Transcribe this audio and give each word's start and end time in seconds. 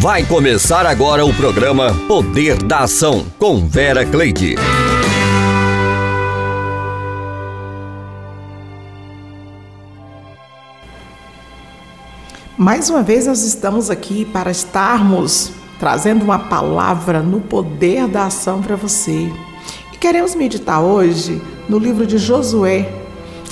Vai 0.00 0.24
começar 0.24 0.86
agora 0.86 1.26
o 1.26 1.34
programa 1.34 1.92
Poder 2.06 2.62
da 2.62 2.82
Ação 2.82 3.26
com 3.36 3.66
Vera 3.66 4.06
Cleide. 4.06 4.54
Mais 12.56 12.88
uma 12.88 13.02
vez 13.02 13.26
nós 13.26 13.42
estamos 13.42 13.90
aqui 13.90 14.24
para 14.24 14.52
estarmos 14.52 15.50
trazendo 15.80 16.22
uma 16.22 16.38
palavra 16.38 17.20
no 17.20 17.40
poder 17.40 18.06
da 18.06 18.26
ação 18.26 18.62
para 18.62 18.76
você. 18.76 19.32
E 19.92 19.96
queremos 19.96 20.36
meditar 20.36 20.80
hoje 20.80 21.42
no 21.68 21.76
livro 21.76 22.06
de 22.06 22.18
Josué, 22.18 22.88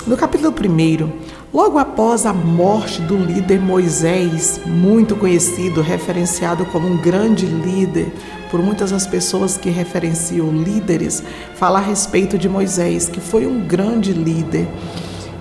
no 0.07 0.17
capítulo 0.17 0.55
1, 0.55 1.26
Logo 1.57 1.79
após 1.79 2.27
a 2.27 2.35
morte 2.35 3.01
do 3.01 3.17
líder 3.17 3.59
Moisés, 3.59 4.61
muito 4.67 5.17
conhecido, 5.17 5.81
referenciado 5.81 6.67
como 6.67 6.87
um 6.87 6.99
grande 6.99 7.47
líder, 7.47 8.13
por 8.51 8.61
muitas 8.63 8.91
das 8.91 9.07
pessoas 9.07 9.57
que 9.57 9.71
referenciam 9.71 10.51
líderes, 10.51 11.23
fala 11.55 11.79
a 11.79 11.83
respeito 11.83 12.37
de 12.37 12.47
Moisés, 12.47 13.09
que 13.09 13.21
foi 13.21 13.47
um 13.47 13.67
grande 13.67 14.13
líder. 14.13 14.69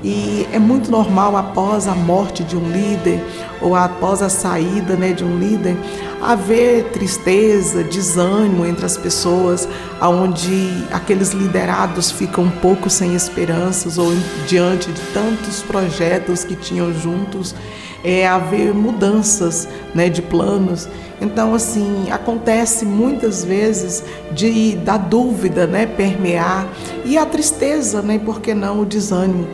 E 0.06 0.48
é 0.54 0.60
muito 0.60 0.92
normal 0.92 1.36
após 1.36 1.88
a 1.88 1.96
morte 1.96 2.44
de 2.44 2.56
um 2.56 2.70
líder 2.72 3.26
ou 3.60 3.76
após 3.76 4.22
a 4.22 4.30
saída 4.30 4.96
né, 4.96 5.14
de 5.14 5.24
um 5.24 5.40
líder 5.40 5.76
haver 6.22 6.84
tristeza, 6.92 7.84
desânimo 7.84 8.68
entre 8.68 8.86
as 8.86 8.98
pessoas, 8.98 9.68
onde 10.00 10.86
aqueles 10.92 11.32
liderados 11.32 12.12
ficam 12.12 12.44
um 12.44 12.52
pouco 12.52 12.88
sem 12.88 13.16
esperanças 13.16 13.98
ou 13.98 14.12
diante 14.48 14.92
de 14.92 15.02
tantos 15.12 15.64
projetos 15.64 16.44
que 16.44 16.56
tinham 16.56 16.94
juntos, 16.94 17.56
é 18.04 18.28
haver 18.28 18.76
mudanças 18.76 19.68
né, 19.96 20.08
de 20.08 20.22
planos. 20.22 20.88
Então, 21.20 21.56
assim, 21.56 22.12
acontece 22.12 22.86
muitas 22.86 23.44
vezes 23.44 24.04
de 24.32 24.76
da 24.76 24.98
dúvida 24.98 25.66
né, 25.66 25.88
permear 25.88 26.68
e 27.04 27.18
a 27.18 27.26
tristeza, 27.26 28.04
né, 28.04 28.20
por 28.20 28.40
que 28.40 28.54
não 28.54 28.82
o 28.82 28.86
desânimo. 28.86 29.48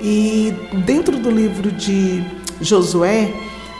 E 0.00 0.54
dentro 0.84 1.18
do 1.18 1.30
livro 1.30 1.72
de 1.72 2.24
Josué, 2.60 3.32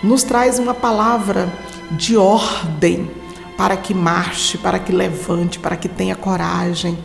nos 0.03 0.23
traz 0.23 0.59
uma 0.59 0.75
palavra 0.75 1.53
de 1.91 2.17
ordem 2.17 3.11
para 3.57 3.77
que 3.77 3.93
marche, 3.93 4.59
para 4.59 4.79
que 4.79 4.93
levante, 4.93 5.59
para 5.59 5.77
que 5.77 5.89
tenha 5.89 6.15
coragem. 6.15 6.97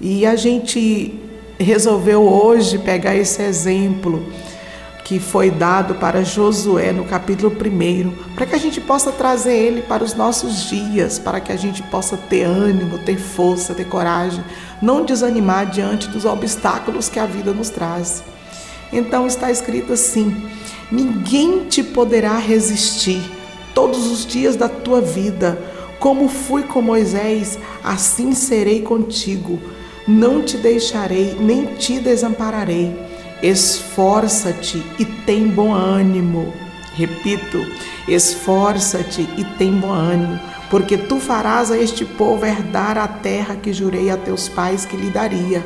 E 0.00 0.24
a 0.24 0.36
gente 0.36 1.14
resolveu 1.58 2.22
hoje 2.22 2.78
pegar 2.78 3.14
esse 3.14 3.42
exemplo 3.42 4.24
que 5.04 5.18
foi 5.18 5.50
dado 5.50 5.96
para 5.96 6.22
Josué 6.22 6.92
no 6.92 7.04
capítulo 7.04 7.52
1, 7.52 8.34
para 8.36 8.46
que 8.46 8.54
a 8.54 8.58
gente 8.58 8.80
possa 8.80 9.10
trazer 9.10 9.54
ele 9.54 9.82
para 9.82 10.04
os 10.04 10.14
nossos 10.14 10.68
dias, 10.70 11.18
para 11.18 11.40
que 11.40 11.50
a 11.50 11.56
gente 11.56 11.82
possa 11.82 12.16
ter 12.16 12.44
ânimo, 12.44 12.96
ter 12.98 13.16
força, 13.16 13.74
ter 13.74 13.86
coragem, 13.86 14.44
não 14.80 15.04
desanimar 15.04 15.66
diante 15.66 16.06
dos 16.06 16.24
obstáculos 16.24 17.08
que 17.08 17.18
a 17.18 17.26
vida 17.26 17.52
nos 17.52 17.70
traz. 17.70 18.22
Então 18.92 19.26
está 19.26 19.50
escrito 19.50 19.92
assim: 19.92 20.34
ninguém 20.90 21.64
te 21.64 21.82
poderá 21.82 22.36
resistir 22.36 23.20
todos 23.74 24.06
os 24.10 24.26
dias 24.26 24.56
da 24.56 24.68
tua 24.68 25.00
vida. 25.00 25.58
Como 25.98 26.28
fui 26.28 26.62
com 26.62 26.80
Moisés, 26.80 27.58
assim 27.84 28.32
serei 28.32 28.82
contigo. 28.82 29.60
Não 30.08 30.42
te 30.42 30.56
deixarei, 30.56 31.36
nem 31.38 31.66
te 31.66 32.00
desampararei. 32.00 32.96
Esforça-te 33.42 34.82
e 34.98 35.04
tem 35.04 35.46
bom 35.46 35.72
ânimo. 35.72 36.52
Repito, 36.94 37.64
esforça-te 38.08 39.22
e 39.38 39.44
tem 39.56 39.72
bom 39.72 39.92
ânimo, 39.92 40.38
porque 40.68 40.98
tu 40.98 41.20
farás 41.20 41.70
a 41.70 41.78
este 41.78 42.04
povo 42.04 42.44
herdar 42.44 42.98
a 42.98 43.06
terra 43.06 43.56
que 43.56 43.72
jurei 43.72 44.10
a 44.10 44.16
teus 44.16 44.48
pais 44.48 44.84
que 44.84 44.96
lhe 44.96 45.10
daria. 45.10 45.64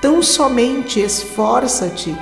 Tão 0.00 0.22
somente 0.22 1.00
esforça-te 1.00 2.16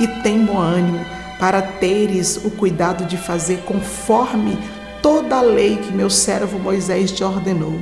e 0.00 0.06
tem 0.06 0.44
bom 0.44 0.58
ânimo, 0.58 1.04
para 1.38 1.62
teres 1.62 2.40
o 2.44 2.50
cuidado 2.50 3.04
de 3.04 3.16
fazer 3.16 3.58
conforme 3.64 4.58
toda 5.00 5.36
a 5.36 5.42
lei 5.42 5.76
que 5.76 5.92
meu 5.92 6.10
servo 6.10 6.58
Moisés 6.58 7.12
te 7.12 7.22
ordenou. 7.22 7.78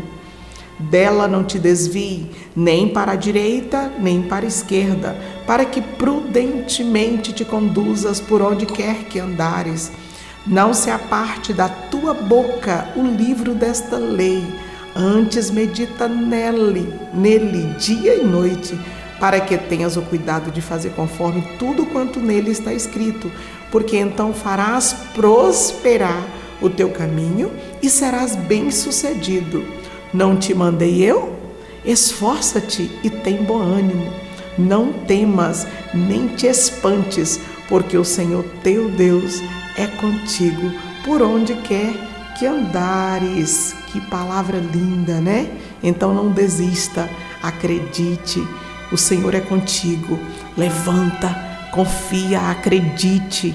Dela 0.79 1.27
não 1.27 1.43
te 1.43 1.59
desvie, 1.59 2.31
nem 2.55 2.89
para 2.89 3.13
a 3.13 3.17
direita, 3.17 3.91
nem 3.99 4.23
para 4.23 4.45
a 4.45 4.49
esquerda, 4.49 5.17
para 5.47 5.65
que 5.65 5.81
prudentemente 5.81 7.33
te 7.33 7.47
conduzas 7.47 8.21
por 8.21 8.43
onde 8.43 8.67
quer 8.67 9.05
que 9.05 9.19
andares. 9.19 9.91
Não 10.47 10.75
se 10.75 10.91
aparte 10.91 11.55
da 11.55 11.69
tua 11.69 12.13
boca 12.13 12.89
o 12.95 13.03
livro 13.03 13.55
desta 13.55 13.97
lei, 13.97 14.45
antes 14.95 15.51
medita 15.51 16.07
nele, 16.07 16.93
nele 17.15 17.75
dia 17.79 18.15
e 18.15 18.25
noite 18.25 18.79
para 19.19 19.41
que 19.41 19.57
tenhas 19.57 19.97
o 19.97 20.03
cuidado 20.03 20.51
de 20.51 20.61
fazer 20.61 20.91
conforme 20.91 21.43
tudo 21.59 21.87
quanto 21.87 22.21
nele 22.21 22.51
está 22.51 22.73
escrito, 22.73 23.31
porque 23.71 23.97
então 23.97 24.33
farás 24.33 24.95
prosperar 25.15 26.23
o 26.61 26.69
teu 26.69 26.91
caminho 26.91 27.51
e 27.83 27.89
serás 27.89 28.37
bem-sucedido. 28.37 29.65
Não 30.13 30.37
te 30.37 30.55
mandei 30.55 31.03
eu? 31.03 31.35
Esforça-te 31.85 32.91
e 33.03 33.11
tem 33.11 33.43
bom 33.43 33.61
ânimo. 33.61 34.13
Não 34.59 34.93
temas, 34.93 35.67
nem 35.93 36.29
te 36.29 36.47
espantes, 36.47 37.41
porque 37.69 37.97
o 37.97 38.05
Senhor 38.05 38.45
teu 38.63 38.91
Deus 38.91 39.41
é 39.77 39.87
contigo 39.87 40.73
por 41.05 41.21
onde 41.21 41.55
quer 41.57 41.93
que 42.39 42.47
andares. 42.47 43.75
Que 43.89 44.01
palavra 44.01 44.59
linda, 44.59 45.21
né? 45.21 45.51
Então 45.83 46.15
não 46.15 46.31
desista, 46.31 47.09
acredite 47.43 48.43
o 48.93 48.97
Senhor 48.97 49.35
é 49.35 49.41
contigo. 49.41 50.19
Levanta, 50.57 51.35
confia, 51.71 52.41
acredite. 52.51 53.55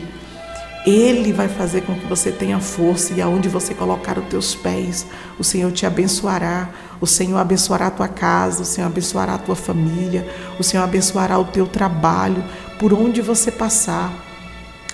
Ele 0.85 1.31
vai 1.31 1.47
fazer 1.47 1.81
com 1.81 1.93
que 1.93 2.07
você 2.07 2.31
tenha 2.31 2.59
força 2.59 3.13
e 3.13 3.21
aonde 3.21 3.47
você 3.47 3.73
colocar 3.73 4.17
os 4.17 4.25
teus 4.25 4.55
pés, 4.55 5.05
o 5.37 5.43
Senhor 5.43 5.71
te 5.71 5.85
abençoará. 5.85 6.69
O 6.99 7.07
Senhor 7.07 7.37
abençoará 7.37 7.87
a 7.87 7.91
tua 7.91 8.07
casa, 8.07 8.61
o 8.61 8.65
Senhor 8.65 8.87
abençoará 8.87 9.35
a 9.35 9.37
tua 9.37 9.55
família, 9.55 10.27
o 10.59 10.63
Senhor 10.63 10.83
abençoará 10.83 11.37
o 11.39 11.45
teu 11.45 11.65
trabalho, 11.65 12.43
por 12.79 12.93
onde 12.93 13.21
você 13.21 13.51
passar. 13.51 14.11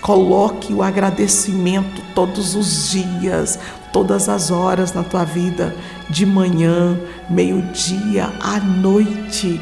Coloque 0.01 0.73
o 0.73 0.83
agradecimento 0.83 2.01
todos 2.13 2.55
os 2.55 2.91
dias, 2.91 3.59
todas 3.91 4.29
as 4.29 4.51
horas 4.51 4.93
na 4.93 5.03
tua 5.03 5.25
vida, 5.25 5.75
de 6.09 6.25
manhã, 6.25 6.97
meio-dia, 7.29 8.31
à 8.39 8.59
noite. 8.59 9.59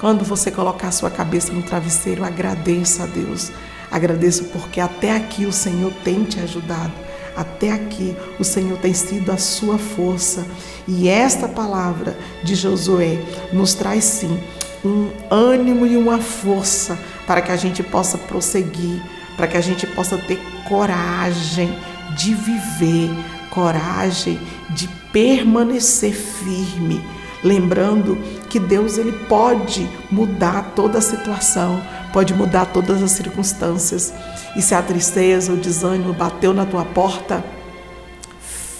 Quando 0.00 0.24
você 0.24 0.52
colocar 0.52 0.92
sua 0.92 1.10
cabeça 1.10 1.52
no 1.52 1.62
travesseiro, 1.62 2.24
agradeça 2.24 3.02
a 3.02 3.06
Deus. 3.06 3.50
Agradeça 3.90 4.44
porque 4.44 4.80
até 4.80 5.16
aqui 5.16 5.44
o 5.44 5.52
Senhor 5.52 5.92
tem 6.04 6.22
te 6.22 6.38
ajudado. 6.38 6.92
Até 7.36 7.72
aqui 7.72 8.16
o 8.38 8.44
Senhor 8.44 8.78
tem 8.78 8.94
sido 8.94 9.32
a 9.32 9.36
sua 9.36 9.76
força. 9.76 10.46
E 10.86 11.08
esta 11.08 11.48
palavra 11.48 12.16
de 12.44 12.54
Josué 12.54 13.18
nos 13.52 13.74
traz 13.74 14.04
sim 14.04 14.38
um 14.84 15.10
ânimo 15.28 15.84
e 15.84 15.96
uma 15.96 16.18
força 16.18 16.96
para 17.26 17.42
que 17.42 17.50
a 17.50 17.56
gente 17.56 17.82
possa 17.82 18.16
prosseguir, 18.16 19.02
para 19.36 19.48
que 19.48 19.56
a 19.56 19.60
gente 19.60 19.84
possa 19.84 20.16
ter 20.16 20.38
coragem 20.68 21.76
de 22.16 22.34
viver, 22.34 23.10
coragem 23.50 24.38
de 24.70 24.86
permanecer 25.12 26.14
firme 26.14 27.04
lembrando 27.42 28.16
que 28.48 28.58
Deus 28.58 28.98
ele 28.98 29.12
pode 29.26 29.88
mudar 30.10 30.72
toda 30.74 30.98
a 30.98 31.02
situação, 31.02 31.80
pode 32.12 32.34
mudar 32.34 32.66
todas 32.66 33.02
as 33.02 33.12
circunstâncias. 33.12 34.12
E 34.56 34.62
se 34.62 34.74
a 34.74 34.82
tristeza, 34.82 35.52
o 35.52 35.56
desânimo 35.56 36.12
bateu 36.12 36.52
na 36.52 36.66
tua 36.66 36.84
porta, 36.84 37.44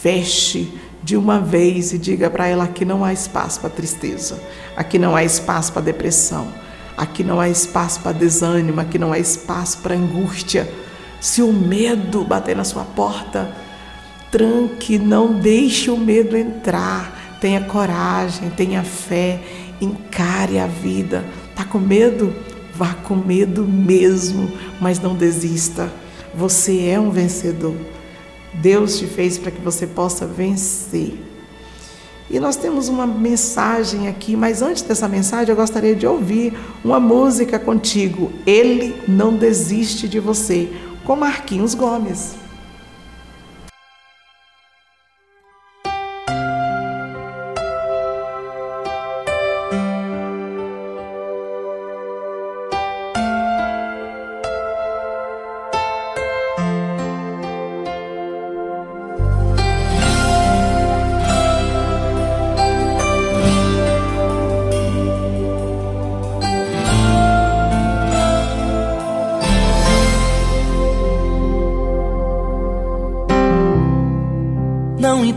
feche 0.01 0.73
de 1.03 1.17
uma 1.17 1.41
vez 1.41 1.93
e 1.93 1.99
diga 1.99 2.29
para 2.29 2.47
ela 2.47 2.67
que 2.67 2.85
não 2.85 3.05
há 3.05 3.13
espaço 3.13 3.61
para 3.61 3.71
tristeza, 3.71 4.41
aqui 4.77 4.99
não 4.99 5.15
há 5.15 5.25
espaço 5.25 5.73
para 5.73 5.83
depressão, 5.83 6.49
aqui 6.97 7.23
não 7.23 7.41
há 7.41 7.49
espaço 7.49 8.01
para 8.01 8.13
desânimo, 8.13 8.81
aqui 8.81 8.99
não 8.99 9.13
há 9.13 9.19
espaço 9.19 9.79
para 9.79 9.95
angústia. 9.95 10.71
Se 11.21 11.43
o 11.43 11.53
medo 11.53 12.25
bater 12.25 12.57
na 12.57 12.65
sua 12.65 12.85
porta, 12.85 13.53
tranque, 14.31 14.99
não 14.99 15.33
deixe 15.35 15.91
o 15.91 15.97
medo 15.97 16.37
entrar 16.37 17.18
Tenha 17.41 17.61
coragem, 17.63 18.51
tenha 18.51 18.83
fé, 18.83 19.41
encare 19.81 20.59
a 20.59 20.67
vida. 20.67 21.25
Tá 21.55 21.65
com 21.65 21.79
medo? 21.79 22.35
Vá 22.75 22.95
com 22.95 23.17
medo 23.17 23.65
mesmo, 23.65 24.51
mas 24.81 25.01
não 25.01 25.15
desista. 25.15 25.91
Você 26.35 26.87
é 26.87 26.99
um 26.99 27.11
vencedor. 27.11 27.75
Deus 28.55 28.99
te 28.99 29.07
fez 29.07 29.39
para 29.39 29.51
que 29.51 29.61
você 29.61 29.87
possa 29.87 30.27
vencer. 30.27 31.15
E 32.31 32.39
nós 32.39 32.57
temos 32.57 32.89
uma 32.89 33.07
mensagem 33.07 34.07
aqui, 34.07 34.37
mas 34.37 34.61
antes 34.61 34.83
dessa 34.83 35.09
mensagem 35.09 35.51
eu 35.51 35.57
gostaria 35.57 35.95
de 35.95 36.07
ouvir 36.07 36.53
uma 36.85 37.01
música 37.01 37.59
contigo. 37.59 38.31
Ele 38.47 38.95
não 39.09 39.35
desiste 39.35 40.07
de 40.07 40.21
você, 40.21 40.71
com 41.05 41.17
Marquinhos 41.17 41.75
Gomes. 41.75 42.35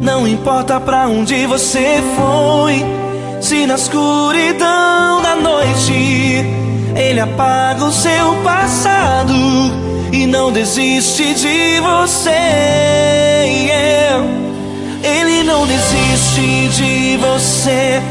Não 0.00 0.26
importa 0.26 0.80
pra 0.80 1.08
onde 1.08 1.46
você 1.46 2.02
foi, 2.16 2.84
se 3.40 3.66
na 3.66 3.74
escuridão 3.74 5.20
da 5.22 5.34
noite 5.36 6.44
ele 6.96 7.20
apaga 7.20 7.84
o 7.84 7.92
seu 7.92 8.34
passado 8.44 9.34
e 10.12 10.26
não 10.26 10.52
desiste 10.52 11.34
de 11.34 11.80
você. 11.80 12.30
Ele 15.02 15.42
não 15.42 15.66
desiste 15.66 16.68
de 16.68 17.16
você, 17.16 18.02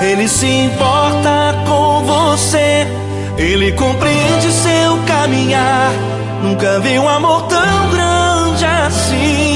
ele 0.00 0.28
se 0.28 0.46
importa 0.46 1.54
com 1.66 2.02
você, 2.04 2.86
ele 3.38 3.72
compreende 3.72 4.52
seu 4.52 4.98
caminhar. 5.06 5.92
Nunca 6.42 6.80
vi 6.80 6.98
um 6.98 7.08
amor 7.08 7.42
tão 7.42 7.90
grande 7.90 8.64
assim. 8.64 9.55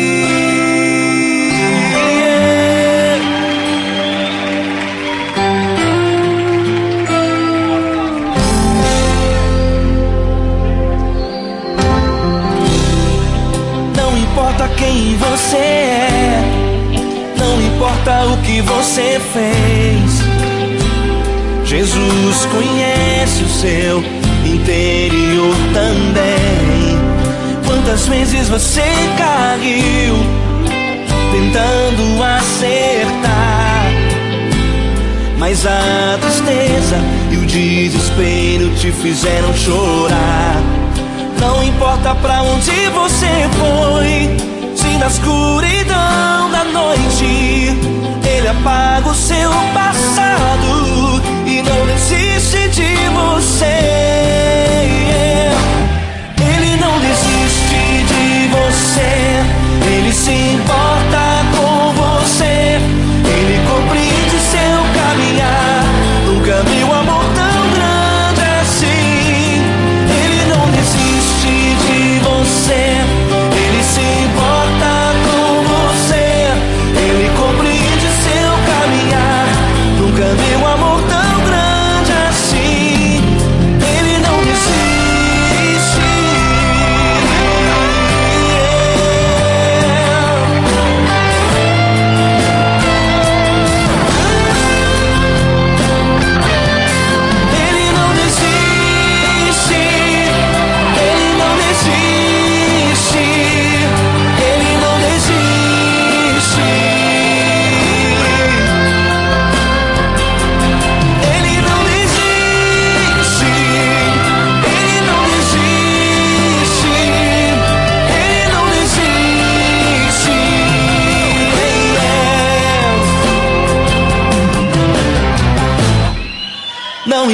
Quem 14.81 15.15
você 15.15 15.57
é, 15.57 16.41
não 17.37 17.61
importa 17.61 18.25
o 18.25 18.37
que 18.37 18.61
você 18.61 19.21
fez. 19.31 20.21
Jesus 21.63 22.45
conhece 22.47 23.43
o 23.43 23.49
seu 23.49 24.03
interior 24.43 25.55
também. 25.71 26.97
Quantas 27.67 28.07
vezes 28.07 28.49
você 28.49 28.81
caiu 29.19 30.15
tentando 31.31 32.23
acertar? 32.23 33.85
Mas 35.37 35.65
a 35.67 36.17
tristeza 36.19 36.97
e 37.31 37.37
o 37.37 37.45
desespero 37.45 38.75
te 38.75 38.91
fizeram 38.91 39.53
chorar. 39.53 40.80
Se 45.09 45.21
na 45.21 45.60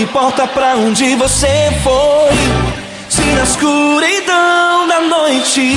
importa 0.08 0.48
pra 0.48 0.76
onde 0.78 1.16
você 1.16 1.70
foi, 1.84 2.32
se 3.10 3.22
na 3.22 3.44
escuridão 3.44 4.88
da 4.88 5.02
noite 5.02 5.76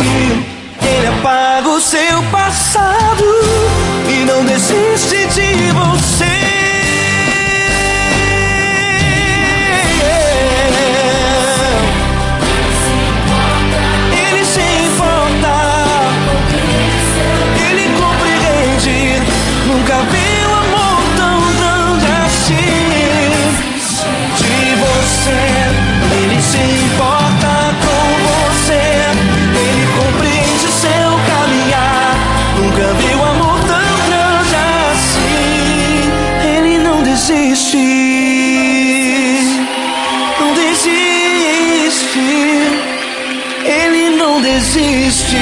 ele 0.80 1.06
apaga 1.18 1.68
o 1.68 1.80
seu 1.80 2.22
passado 2.30 3.39
desiste. 37.20 37.76
Não 40.40 40.54
desiste. 40.54 42.18
Ele 43.64 44.16
não 44.16 44.40
desiste. 44.40 45.36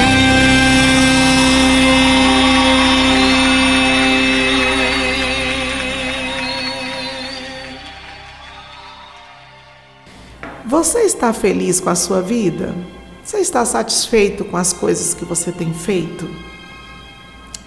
Você 10.65 10.99
está 10.99 11.31
feliz 11.33 11.79
com 11.79 11.89
a 11.89 11.95
sua 11.95 12.21
vida? 12.21 12.75
Você 13.23 13.37
está 13.37 13.63
satisfeito 13.63 14.43
com 14.43 14.57
as 14.57 14.73
coisas 14.73 15.13
que 15.13 15.23
você 15.23 15.51
tem 15.51 15.73
feito? 15.73 16.29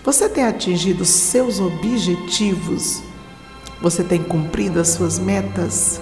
Você 0.04 0.28
tem 0.28 0.44
atingido 0.44 1.04
seus 1.04 1.60
objetivos? 1.60 3.11
Você 3.82 4.04
tem 4.04 4.22
cumprido 4.22 4.78
as 4.78 4.88
suas 4.88 5.18
metas? 5.18 6.00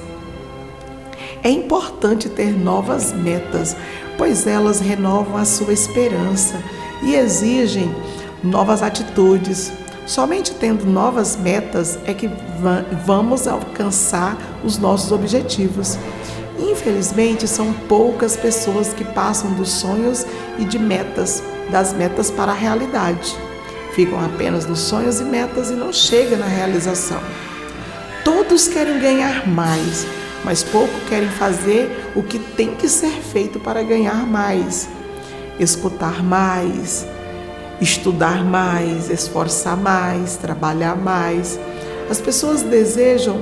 É 1.42 1.48
importante 1.48 2.28
ter 2.28 2.50
novas 2.50 3.14
metas, 3.14 3.74
pois 4.18 4.46
elas 4.46 4.80
renovam 4.80 5.38
a 5.38 5.46
sua 5.46 5.72
esperança 5.72 6.62
e 7.02 7.14
exigem 7.14 7.90
novas 8.44 8.82
atitudes. 8.82 9.72
Somente 10.06 10.52
tendo 10.52 10.84
novas 10.84 11.36
metas 11.36 11.98
é 12.04 12.12
que 12.12 12.28
va 12.60 12.84
vamos 13.06 13.48
alcançar 13.48 14.36
os 14.62 14.76
nossos 14.76 15.10
objetivos. 15.10 15.98
Infelizmente, 16.58 17.48
são 17.48 17.72
poucas 17.88 18.36
pessoas 18.36 18.92
que 18.92 19.04
passam 19.04 19.54
dos 19.54 19.70
sonhos 19.70 20.26
e 20.58 20.64
de 20.66 20.78
metas, 20.78 21.42
das 21.70 21.94
metas 21.94 22.30
para 22.30 22.52
a 22.52 22.54
realidade. 22.54 23.34
ficam 23.94 24.22
apenas 24.24 24.66
nos 24.66 24.78
sonhos 24.78 25.20
e 25.20 25.24
metas 25.24 25.70
e 25.70 25.74
não 25.74 25.92
chegam 25.92 26.38
na 26.38 26.46
realização. 26.46 27.20
Todos 28.24 28.68
querem 28.68 28.98
ganhar 28.98 29.48
mais, 29.48 30.06
mas 30.44 30.62
pouco 30.62 30.92
querem 31.08 31.28
fazer 31.28 32.10
o 32.14 32.22
que 32.22 32.38
tem 32.38 32.74
que 32.74 32.88
ser 32.88 33.20
feito 33.22 33.58
para 33.58 33.82
ganhar 33.82 34.26
mais. 34.26 34.88
Escutar 35.58 36.22
mais, 36.22 37.06
estudar 37.80 38.44
mais, 38.44 39.10
esforçar 39.10 39.76
mais, 39.76 40.36
trabalhar 40.36 40.96
mais. 40.96 41.58
As 42.10 42.20
pessoas 42.20 42.62
desejam 42.62 43.40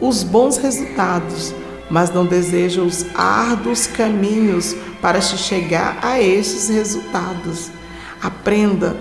os 0.00 0.22
bons 0.22 0.56
resultados, 0.56 1.54
mas 1.90 2.10
não 2.10 2.26
desejam 2.26 2.84
os 2.84 3.06
árduos 3.14 3.86
caminhos 3.86 4.74
para 5.00 5.20
se 5.20 5.38
chegar 5.38 5.98
a 6.02 6.20
esses 6.20 6.68
resultados. 6.68 7.70
Aprenda, 8.20 8.96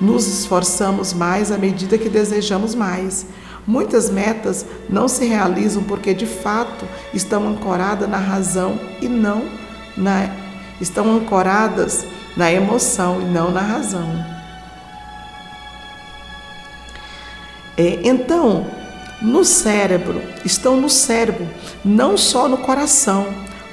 nos 0.00 0.26
esforçamos 0.26 1.12
mais 1.12 1.52
à 1.52 1.58
medida 1.58 1.98
que 1.98 2.08
desejamos 2.08 2.74
mais. 2.74 3.26
Muitas 3.66 4.10
metas 4.10 4.64
não 4.88 5.06
se 5.08 5.26
realizam 5.26 5.82
porque 5.84 6.14
de 6.14 6.26
fato 6.26 6.86
estão 7.12 7.46
ancoradas 7.48 8.08
na 8.08 8.18
razão 8.18 8.78
e 9.00 9.08
não 9.08 9.44
na 9.96 10.30
estão 10.80 11.14
ancoradas 11.14 12.06
na 12.36 12.50
emoção 12.50 13.20
e 13.20 13.24
não 13.24 13.50
na 13.50 13.60
razão. 13.60 14.24
É, 17.76 18.00
então, 18.02 18.66
no 19.20 19.44
cérebro, 19.44 20.22
estão 20.44 20.80
no 20.80 20.88
cérebro, 20.88 21.46
não 21.84 22.16
só 22.16 22.48
no 22.48 22.58
coração. 22.58 23.26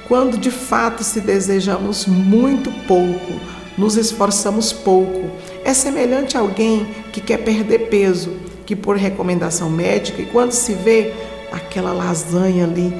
Quando 0.06 0.38
de 0.38 0.50
fato 0.50 1.04
se 1.04 1.20
desejamos 1.20 2.06
muito 2.06 2.70
pouco, 2.86 3.34
nos 3.76 3.96
esforçamos 3.96 4.72
pouco, 4.72 5.30
é 5.64 5.74
semelhante 5.74 6.36
a 6.36 6.40
alguém 6.40 6.86
que 7.12 7.20
quer 7.20 7.38
perder 7.38 7.90
peso, 7.90 8.32
que 8.68 8.76
por 8.76 8.98
recomendação 8.98 9.70
médica, 9.70 10.20
e 10.20 10.26
quando 10.26 10.52
se 10.52 10.74
vê 10.74 11.14
aquela 11.50 11.90
lasanha 11.90 12.64
ali 12.64 12.92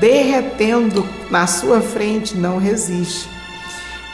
derretendo 0.00 1.06
na 1.30 1.46
sua 1.46 1.82
frente, 1.82 2.38
não 2.38 2.56
resiste. 2.56 3.28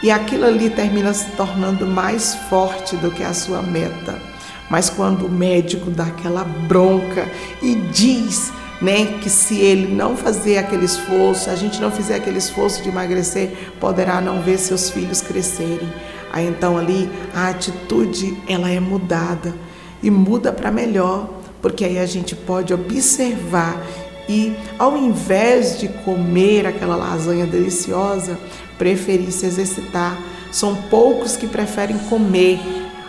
E 0.03 0.11
aquilo 0.11 0.45
ali 0.45 0.69
termina 0.69 1.15
se 1.15 1.31
tornando 1.37 1.87
mais 1.87 2.35
forte 2.51 2.97
do 2.97 3.13
que 3.13 3.23
a 3.23 3.33
sua 3.33 3.63
meta. 3.63 4.21
Mas 4.69 4.91
quando 4.91 5.27
o 5.27 5.31
médico 5.31 5.93
dá 5.93 6.07
aquela 6.07 6.43
bronca 6.43 7.31
e 7.63 7.77
diz 7.93 8.53
né, 8.83 9.21
que 9.23 9.31
se 9.31 9.61
ele 9.61 9.95
não 9.95 10.17
fazer 10.17 10.59
aquele 10.59 10.87
esforço, 10.87 11.49
a 11.51 11.55
gente 11.55 11.81
não 11.81 11.93
fizer 11.93 12.17
aquele 12.17 12.39
esforço 12.39 12.83
de 12.83 12.89
emagrecer, 12.89 13.53
poderá 13.79 14.21
não 14.21 14.43
ver 14.43 14.59
seus 14.59 14.91
filhos 14.91 15.21
crescerem. 15.21 15.89
Aí 16.33 16.49
então 16.49 16.77
ali 16.77 17.09
a 17.33 17.51
atitude 17.51 18.37
ela 18.49 18.69
é 18.69 18.81
mudada 18.81 19.55
e 20.03 20.11
muda 20.11 20.53
para 20.53 20.71
melhor, 20.71 21.29
porque 21.61 21.85
aí 21.85 21.99
a 21.99 22.07
gente 22.07 22.35
pode 22.35 22.73
observar 22.73 23.83
e 24.29 24.57
ao 24.79 24.97
invés 24.97 25.79
de 25.79 25.89
comer 25.89 26.67
aquela 26.67 26.97
lasanha 26.97 27.47
deliciosa, 27.47 28.39
preferir 28.77 29.31
se 29.31 29.47
exercitar. 29.47 30.19
São 30.51 30.75
poucos 30.91 31.37
que 31.37 31.47
preferem 31.47 31.99
comer 31.99 32.59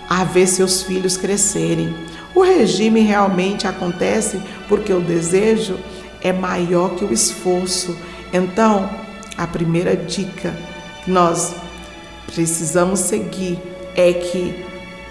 a 0.10 0.24
ver 0.24 0.48
seus 0.48 0.84
filhos 0.84 1.18
crescerem. 1.18 1.94
O 2.36 2.42
regime 2.42 3.02
realmente 3.02 3.68
acontece 3.68 4.40
porque 4.68 4.94
o 4.94 5.02
desejo 5.02 5.78
é 6.22 6.32
maior 6.32 6.96
que 6.96 7.04
o 7.04 7.12
esforço. 7.12 7.96
Então, 8.32 8.90
a 9.38 9.48
primeira 9.48 9.96
dica 9.96 10.56
que 11.04 11.12
nós 11.12 11.56
precisamos 12.28 13.00
seguir 13.00 13.58
é 13.96 14.14
que 14.14 14.64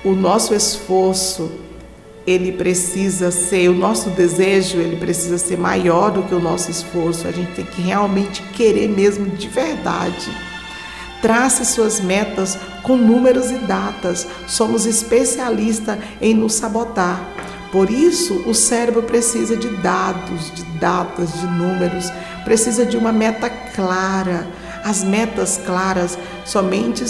o 0.05 0.13
nosso 0.13 0.55
esforço 0.55 1.51
ele 2.27 2.51
precisa 2.51 3.31
ser, 3.31 3.69
o 3.69 3.75
nosso 3.75 4.11
desejo, 4.11 4.79
ele 4.79 4.97
precisa 4.97 5.39
ser 5.39 5.57
maior 5.57 6.11
do 6.11 6.25
que 6.25 6.35
o 6.35 6.41
nosso 6.41 6.71
esforço. 6.71 7.29
A 7.29 7.31
gente 7.31 7.53
tem 7.53 7.65
que 7.65 7.81
realmente 7.81 8.43
querer 8.53 8.89
mesmo 8.89 9.27
de 9.27 9.49
verdade. 9.49 10.29
Trace 11.23 11.65
suas 11.65 12.01
metas 12.01 12.59
com 12.83 12.97
números 12.97 13.51
e 13.53 13.59
datas. 13.59 14.27
Somos 14.49 14.87
especialistas 14.87 15.99
em 16.21 16.35
nos 16.35 16.55
sabotar. 16.55 17.21
Por 17.71 17.91
isso, 17.91 18.43
o 18.47 18.55
cérebro 18.55 19.03
precisa 19.03 19.57
de 19.57 19.69
dados, 19.77 20.53
de 20.53 20.65
datas, 20.81 21.33
de 21.33 21.47
números, 21.47 22.11
precisa 22.45 22.85
de 22.85 22.97
uma 22.97 23.13
meta 23.13 23.49
clara. 23.49 24.47
As 24.85 25.05
metas 25.05 25.61
claras, 25.65 26.19
somente 26.45 27.05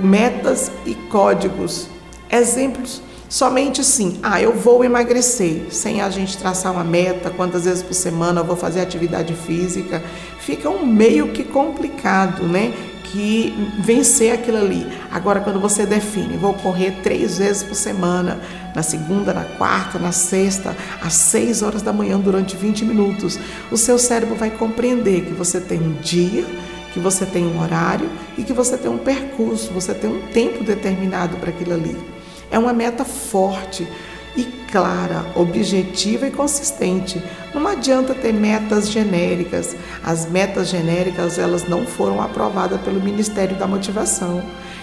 metas 0.00 0.70
e 0.84 0.94
códigos. 0.94 1.88
Exemplos 2.30 3.02
somente 3.32 3.80
assim, 3.80 4.18
ah, 4.22 4.42
eu 4.42 4.52
vou 4.52 4.84
emagrecer, 4.84 5.62
sem 5.70 6.02
a 6.02 6.10
gente 6.10 6.36
traçar 6.36 6.70
uma 6.70 6.84
meta, 6.84 7.30
quantas 7.30 7.64
vezes 7.64 7.82
por 7.82 7.94
semana 7.94 8.42
eu 8.42 8.44
vou 8.44 8.56
fazer 8.56 8.82
atividade 8.82 9.32
física, 9.32 10.04
fica 10.38 10.68
um 10.68 10.84
meio 10.84 11.28
que 11.28 11.42
complicado, 11.42 12.42
né? 12.42 12.74
que 13.04 13.54
vencer 13.78 14.32
aquilo 14.32 14.58
ali. 14.58 14.86
Agora, 15.10 15.40
quando 15.40 15.58
você 15.58 15.86
define, 15.86 16.36
vou 16.36 16.52
correr 16.52 17.00
três 17.02 17.38
vezes 17.38 17.62
por 17.62 17.74
semana, 17.74 18.38
na 18.74 18.82
segunda, 18.82 19.32
na 19.32 19.44
quarta, 19.44 19.98
na 19.98 20.12
sexta, 20.12 20.76
às 21.02 21.14
seis 21.14 21.62
horas 21.62 21.80
da 21.80 21.92
manhã, 21.92 22.18
durante 22.18 22.54
20 22.54 22.84
minutos, 22.84 23.38
o 23.70 23.78
seu 23.78 23.98
cérebro 23.98 24.34
vai 24.34 24.50
compreender 24.50 25.24
que 25.24 25.32
você 25.32 25.58
tem 25.58 25.78
um 25.78 25.94
dia, 26.02 26.44
que 26.92 27.00
você 27.00 27.24
tem 27.24 27.46
um 27.46 27.62
horário 27.62 28.10
e 28.36 28.44
que 28.44 28.52
você 28.52 28.76
tem 28.76 28.90
um 28.90 28.98
percurso, 28.98 29.72
você 29.72 29.94
tem 29.94 30.10
um 30.10 30.20
tempo 30.32 30.62
determinado 30.62 31.38
para 31.38 31.48
aquilo 31.50 31.72
ali. 31.72 31.96
É 32.52 32.58
uma 32.58 32.74
meta 32.74 33.02
forte 33.02 33.88
e 34.36 34.44
clara, 34.70 35.24
objetiva 35.34 36.26
e 36.26 36.30
consistente. 36.30 37.22
Não 37.54 37.66
adianta 37.66 38.14
ter 38.14 38.32
metas 38.32 38.90
genéricas. 38.90 39.74
As 40.04 40.26
metas 40.30 40.68
genéricas, 40.68 41.38
elas 41.38 41.66
não 41.66 41.86
foram 41.86 42.20
aprovadas 42.20 42.80
pelo 42.82 43.00
Ministério 43.00 43.56
da 43.56 43.66
Motivação. 43.66 44.42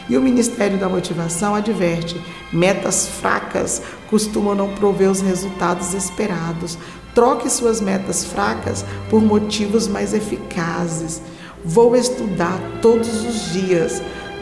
E 0.09 0.17
o 0.17 0.21
Ministério 0.21 0.79
da 0.79 0.89
Motivação 0.89 1.53
adverte: 1.53 2.19
metas 2.51 3.07
fracas 3.07 3.83
costumam 4.09 4.55
não 4.55 4.73
prover 4.73 5.09
os 5.11 5.21
resultados 5.21 5.93
esperados. 5.93 6.75
Troque 7.13 7.49
suas 7.51 7.79
metas 7.79 8.25
fracas 8.25 8.83
por 9.09 9.21
motivos 9.21 9.87
mais 9.87 10.13
eficazes. 10.13 11.21
Vou 11.63 11.95
estudar 11.95 12.59
todos 12.81 13.25
os 13.25 13.51
dias, 13.51 14.01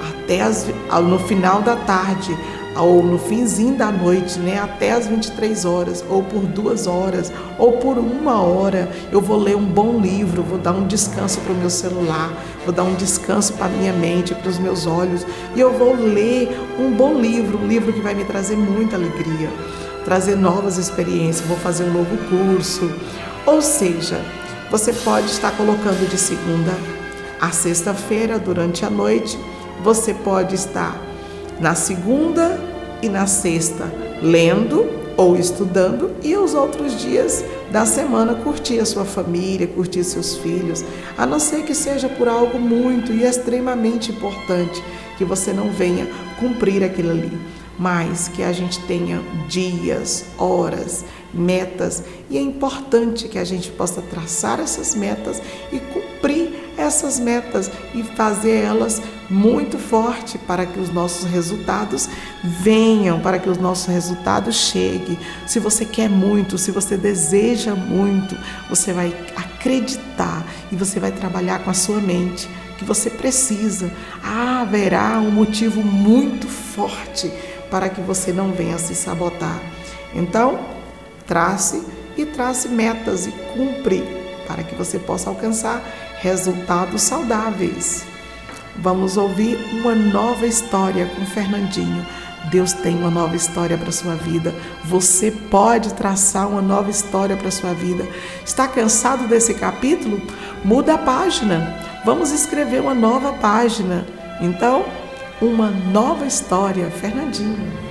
até 0.10 0.42
as, 0.42 0.68
no 1.04 1.20
final 1.20 1.62
da 1.62 1.76
tarde, 1.76 2.38
ou 2.80 3.04
no 3.04 3.18
finzinho 3.18 3.76
da 3.76 3.92
noite, 3.92 4.40
né, 4.40 4.60
até 4.60 4.92
as 4.92 5.08
23 5.08 5.66
horas, 5.66 6.04
ou 6.10 6.24
por 6.24 6.42
duas 6.42 6.88
horas, 6.88 7.32
ou 7.58 7.74
por 7.74 7.98
uma 7.98 8.42
hora, 8.42 8.90
eu 9.12 9.22
vou 9.22 9.38
ler 9.38 9.56
um 9.56 9.66
bom 9.66 10.00
livro, 10.00 10.44
vou 10.44 10.58
dar 10.58 10.74
um 10.74 10.88
descanso 10.88 11.40
para 11.42 11.54
o 11.54 11.56
meu 11.56 11.70
celular, 11.70 12.32
vou 12.64 12.74
dar 12.74 12.84
um 12.84 12.96
descanso 12.96 13.54
para 13.54 13.66
a 13.66 13.70
minha 13.70 13.94
mente, 13.94 14.36
para 14.36 14.50
os 14.50 14.60
meus 14.60 14.86
olhos, 14.86 15.26
e 15.56 15.60
eu 15.60 15.74
vou 15.78 15.96
ler 15.96 16.50
um 16.80 16.92
bom 16.92 17.20
livro, 17.20 17.58
um 17.58 17.68
livro 17.68 17.92
que 17.94 18.02
vai 18.02 18.14
me 18.14 18.26
trazer 18.26 18.56
muita 18.56 18.96
alegria, 18.96 19.50
trazer 20.06 20.36
novas 20.36 20.78
experiências, 20.78 21.48
vou 21.48 21.58
fazer 21.58 21.84
um 21.84 21.94
novo 21.94 22.18
curso. 22.30 22.90
Ou 23.46 23.62
seja, 23.62 24.22
você 24.70 24.92
pode 24.92 25.28
estar 25.28 25.52
colocando 25.56 26.08
de 26.10 26.18
segunda 26.18 26.74
a 27.40 27.52
sexta-feira 27.52 28.40
durante 28.40 28.86
a 28.86 28.90
noite, 28.90 29.38
você 29.84 30.14
pode 30.14 30.56
estar 30.56 31.07
na 31.60 31.76
segunda 31.76 32.60
e 33.02 33.10
na 33.10 33.28
sexta 33.28 33.92
lendo 34.22 34.98
ou 35.16 35.36
estudando 35.36 36.12
e 36.24 36.36
os 36.38 36.54
outros 36.54 37.00
dias 37.02 37.44
da 37.72 37.86
semana 37.86 38.36
curtir 38.36 38.80
a 38.80 38.86
sua 38.86 39.04
família, 39.04 39.68
curtir 39.68 40.04
seus 40.04 40.38
filhos, 40.38 40.86
a 41.18 41.26
não 41.26 41.40
ser 41.40 41.64
que 41.64 41.74
seja 41.74 42.08
por 42.08 42.28
algo 42.28 42.60
muito 42.60 43.12
e 43.12 43.24
extremamente 43.24 44.12
importante 44.12 44.82
que 45.18 45.26
você 45.26 45.52
não 45.52 45.72
venha 45.72 46.08
cumprir 46.40 46.84
aquilo 46.84 47.12
ali, 47.12 47.36
mas 47.78 48.28
que 48.28 48.44
a 48.44 48.52
gente 48.52 48.80
tenha 48.82 49.20
dias, 49.48 50.26
horas, 50.38 51.04
metas 51.34 52.04
e 52.30 52.38
é 52.38 52.42
importante 52.42 53.28
que 53.28 53.40
a 53.40 53.44
gente 53.44 53.72
possa 53.72 54.02
traçar 54.02 54.60
essas 54.60 54.96
metas 54.96 55.42
e 55.72 55.80
cumprir 55.80 56.47
essas 56.88 57.20
metas 57.20 57.70
e 57.94 58.01
fazer 58.03 58.63
elas 58.63 59.01
muito 59.29 59.77
forte 59.77 60.38
para 60.38 60.65
que 60.65 60.79
os 60.79 60.89
nossos 60.89 61.25
resultados 61.29 62.10
venham, 62.44 63.20
para 63.20 63.38
que 63.39 63.50
os 63.50 63.58
nossos 63.58 63.88
resultados 63.88 64.56
cheguem. 64.56 65.20
Se 65.46 65.60
você 65.60 65.86
quer 65.86 66.10
muito, 66.10 66.58
se 66.58 66.72
você 66.72 66.98
deseja 66.98 67.75
muito, 67.75 68.38
você 68.70 68.94
vai 68.94 69.13
acreditar 69.36 70.46
e 70.72 70.75
você 70.75 71.00
vai 71.00 71.12
trabalhar 71.12 71.60
com 71.60 71.70
a 71.70 71.74
sua 71.74 72.00
mente 72.00 72.50
que 72.77 72.86
você 72.86 73.10
precisa. 73.10 73.91
Ah, 74.24 74.62
haverá 74.62 75.20
um 75.20 75.32
motivo 75.32 75.82
muito 75.82 76.48
forte 76.48 77.32
para 77.70 77.89
que 77.89 78.00
você 78.01 78.32
não 78.32 78.51
venha 78.51 78.77
se 78.77 78.96
sabotar. 78.96 79.60
Então, 80.15 80.60
trace 81.25 81.84
e 82.15 82.25
trace 82.25 82.70
metas 82.70 83.27
e 83.27 83.32
cumpre 83.53 84.03
para 84.48 84.63
que 84.63 84.74
você 84.75 84.98
possa 84.98 85.29
alcançar 85.29 85.84
resultados 86.20 87.02
saudáveis. 87.02 88.06
Vamos 88.78 89.18
ouvir 89.18 89.58
uma 89.74 89.96
nova 89.96 90.46
história 90.46 91.06
com 91.08 91.26
Fernandinho. 91.26 92.06
Deus 92.52 92.74
tem 92.74 92.96
uma 92.96 93.10
nova 93.10 93.36
história 93.36 93.78
para 93.78 93.92
sua 93.92 94.16
vida. 94.16 94.54
Você 94.86 95.32
pode 95.32 95.94
traçar 95.94 96.48
uma 96.48 96.62
nova 96.62 96.90
história 96.90 97.36
para 97.36 97.52
sua 97.52 97.74
vida. 97.74 98.08
Está 98.46 98.68
cansado 98.68 99.28
desse 99.28 99.54
capítulo? 99.54 100.22
Muda 100.64 100.94
a 100.94 100.98
página. 100.98 101.76
Vamos 102.06 102.32
escrever 102.32 102.82
uma 102.82 102.94
nova 102.94 103.34
página. 103.34 104.06
Então, 104.40 104.86
uma 105.42 105.70
nova 105.70 106.26
história, 106.26 106.90
Fernandinho. 106.90 107.87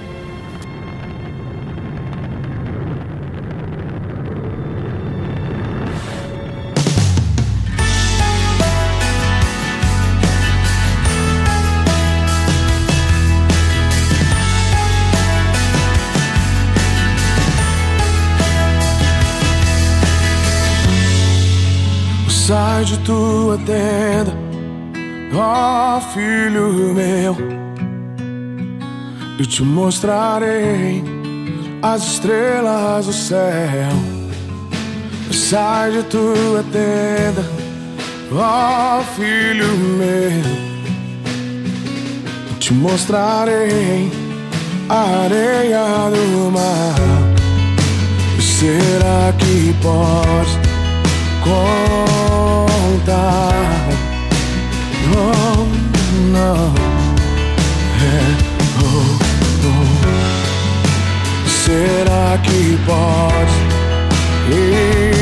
De 22.86 22.98
tua 22.98 23.58
tenda, 23.58 24.32
ó 25.34 25.96
oh, 25.96 26.00
filho 26.12 26.94
meu, 26.94 27.36
e 29.40 29.44
te 29.44 29.64
mostrarei 29.64 31.02
as 31.82 32.02
estrelas 32.12 33.06
do 33.06 33.12
céu. 33.12 33.90
Sai 35.32 35.90
de 35.90 36.02
tua 36.04 36.64
tenda, 36.72 37.44
ó 38.32 39.00
oh, 39.00 39.02
filho 39.16 39.66
meu, 39.98 40.42
te 42.60 42.72
mostrarei 42.72 44.12
a 44.88 45.24
areia 45.24 46.10
do 46.10 46.52
mar. 46.52 46.94
Será 48.40 49.32
que 49.38 49.74
podes? 49.82 50.66
Contar. 52.96 53.52
Oh, 55.14 55.66
não. 56.32 56.74
É, 58.02 58.14
oh, 58.82 59.18
oh. 59.64 59.88
Será 61.48 62.38
que 62.42 62.78
pode 62.86 63.56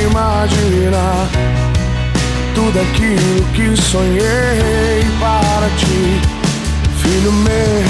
imaginar 0.07 1.29
tudo 2.55 2.79
aquilo 2.81 3.45
que 3.55 3.77
sonhei 3.81 5.05
para 5.19 5.69
ti, 5.77 6.21
filho 7.03 7.33
meu? 7.33 7.85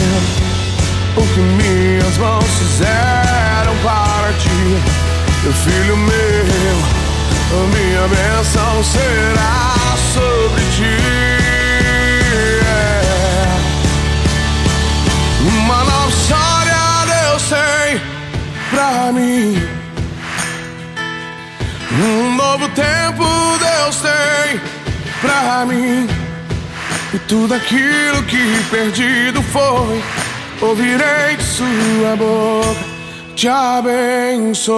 O 1.16 1.22
que 1.26 1.40
minhas 1.40 2.16
mãos 2.18 2.44
fizeram 2.44 3.74
para 3.82 4.32
ti, 4.38 4.82
meu 5.42 5.52
filho 5.52 5.96
meu 5.96 7.03
minha 7.68 8.08
bênção 8.08 8.82
será 8.84 9.74
sobre 10.12 10.62
ti. 10.76 10.96
É. 12.66 12.68
Uma 15.40 15.84
nova 15.84 16.10
história 16.10 16.82
Deus 17.06 17.42
tem 17.48 18.00
pra 18.70 19.12
mim. 19.12 19.62
Um 21.92 22.34
novo 22.34 22.68
tempo 22.70 23.24
Deus 23.58 23.96
tem 23.96 24.60
pra 25.20 25.64
mim. 25.66 26.08
E 27.14 27.18
tudo 27.20 27.54
aquilo 27.54 28.22
que 28.24 28.64
perdido 28.70 29.40
foi, 29.42 30.02
ouvirei 30.60 31.36
de 31.36 31.44
sua 31.44 32.16
boca, 32.16 32.74
te 33.36 33.46
abençoarei. 33.46 34.74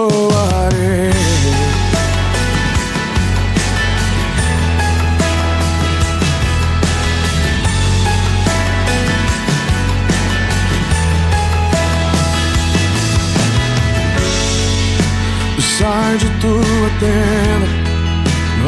Sai 15.87 16.17
de 16.17 16.29
tua 16.41 16.89
tenda, 16.99 17.67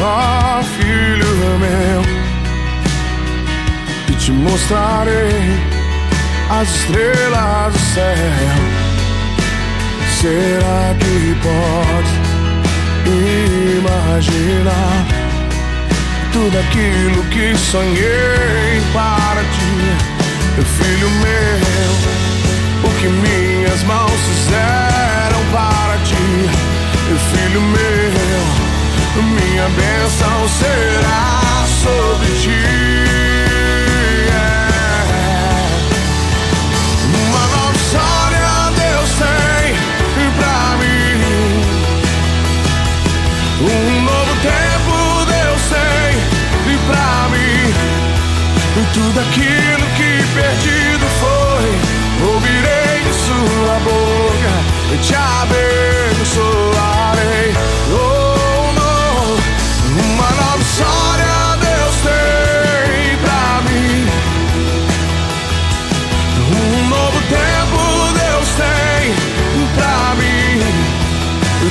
ó 0.00 0.58
oh, 0.58 0.64
filho 0.64 1.58
meu, 1.58 2.02
e 4.08 4.12
te 4.14 4.32
mostrarei 4.32 5.58
as 6.48 6.68
estrelas 6.68 7.72
do 7.74 7.78
céu. 7.94 8.60
Será 10.20 10.94
que 10.98 11.36
pode 11.42 12.14
imaginar 13.76 15.06
tudo 16.32 16.58
aquilo 16.58 17.22
que 17.24 17.54
sonhei 17.56 18.80
para 18.94 19.42
ti, 19.54 19.72
meu 20.56 20.64
filho 20.64 21.10
meu? 21.24 21.92
O 22.84 22.94
que 22.98 23.08
minhas 23.08 23.82
mãos 23.82 24.20
fizeram 24.28 25.42
para 25.52 25.98
ti 26.04 26.69
filho 27.18 27.60
meu, 27.60 29.22
minha 29.22 29.68
bênção 29.68 30.48
será 30.48 31.64
sobre 31.82 32.26
ti. 32.40 32.64
Uma 37.28 37.46
nova 37.56 37.76
história 37.76 38.46
Deus 38.76 39.10
tem 39.18 40.30
pra 40.38 40.76
mim. 40.78 41.18
Um 43.62 44.02
novo 44.02 44.32
tempo 44.42 44.94
Deus 45.26 45.62
tem 45.68 46.78
pra 46.86 47.28
mim. 47.30 47.74
E 48.76 48.84
tudo 48.94 49.18
aquilo 49.20 49.86
que 49.96 50.10
perdido 50.34 51.06
foi, 51.20 51.68
ouvirei 52.28 53.00
de 53.04 53.12
sua 53.14 53.74
boca. 53.80 54.52
Te 55.02 55.14
abençoar. 55.14 55.69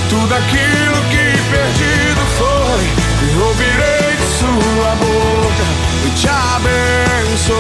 Tudo 0.10 0.34
aquilo 0.34 0.98
que 1.12 1.26
perdido 1.52 2.22
foi, 2.38 2.84
eu 3.32 3.40
ouvirei 3.46 4.12
de 4.18 4.28
sua 4.40 4.92
boca 4.96 5.68
e 6.04 6.10
te 6.16 6.28
abençoarei. 6.28 7.60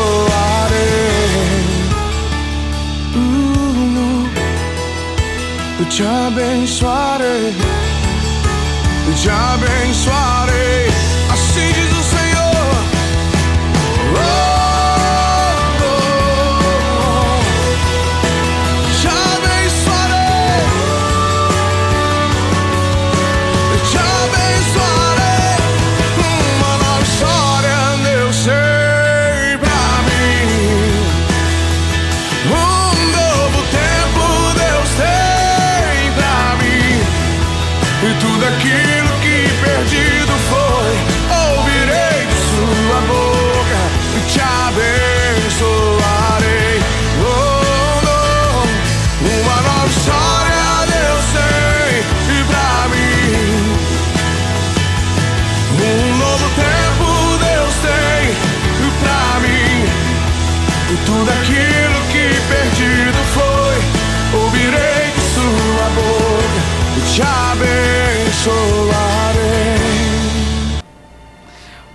Uh, 3.15 4.27
eu 5.79 5.85
te 5.85 6.03
abençoarei, 6.03 7.53
eu 9.07 9.13
te 9.13 9.29
abençoarei. 9.29 10.88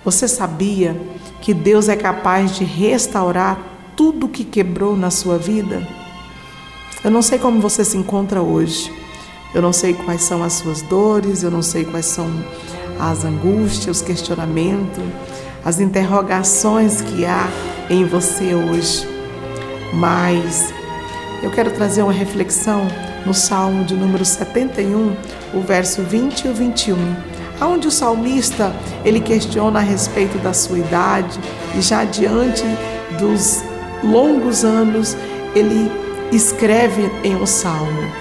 Você 0.03 0.27
sabia 0.27 0.95
que 1.41 1.53
Deus 1.53 1.89
é 1.89 1.95
capaz 1.95 2.55
de 2.55 2.63
restaurar 2.63 3.57
tudo 3.95 4.27
que 4.27 4.43
quebrou 4.43 4.95
na 4.95 5.09
sua 5.09 5.37
vida? 5.37 5.81
Eu 7.03 7.09
não 7.09 7.23
sei 7.23 7.39
como 7.39 7.59
você 7.59 7.83
se 7.83 7.97
encontra 7.97 8.41
hoje. 8.41 8.93
Eu 9.53 9.61
não 9.61 9.73
sei 9.73 9.93
quais 9.93 10.21
são 10.21 10.43
as 10.43 10.53
suas 10.53 10.81
dores, 10.83 11.41
eu 11.41 11.49
não 11.49 11.61
sei 11.61 11.85
quais 11.85 12.05
são 12.05 12.29
as 12.99 13.23
angústias, 13.23 13.97
os 13.97 14.01
questionamentos, 14.03 15.03
as 15.63 15.79
interrogações 15.79 17.01
que 17.01 17.25
há 17.25 17.47
em 17.89 18.05
você 18.05 18.53
hoje. 18.53 19.07
Mas 19.93 20.73
eu 21.41 21.49
quero 21.51 21.71
trazer 21.71 22.03
uma 22.03 22.11
reflexão 22.11 22.85
no 23.25 23.33
Salmo 23.33 23.83
de 23.83 23.95
número 23.95 24.23
71, 24.23 25.15
o 25.53 25.61
verso 25.61 26.01
20 26.03 26.45
e 26.45 26.47
o 26.49 26.53
21, 26.53 26.95
aonde 27.59 27.87
o 27.87 27.91
salmista 27.91 28.73
ele 29.03 29.19
questiona 29.19 29.79
a 29.79 29.81
respeito 29.81 30.37
da 30.39 30.53
sua 30.53 30.79
idade 30.79 31.39
e 31.77 31.81
já 31.81 32.03
diante 32.03 32.63
dos 33.19 33.63
longos 34.03 34.63
anos 34.63 35.17
ele 35.55 35.91
escreve 36.31 37.09
em 37.23 37.35
um 37.35 37.45
salmo: 37.45 38.11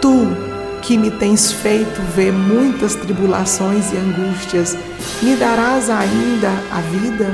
Tu 0.00 0.50
que 0.82 0.96
me 0.96 1.10
tens 1.10 1.52
feito 1.52 2.00
ver 2.14 2.32
muitas 2.32 2.94
tribulações 2.94 3.92
e 3.92 3.96
angústias, 3.96 4.76
me 5.22 5.36
darás 5.36 5.90
ainda 5.90 6.48
a 6.72 6.80
vida 6.80 7.30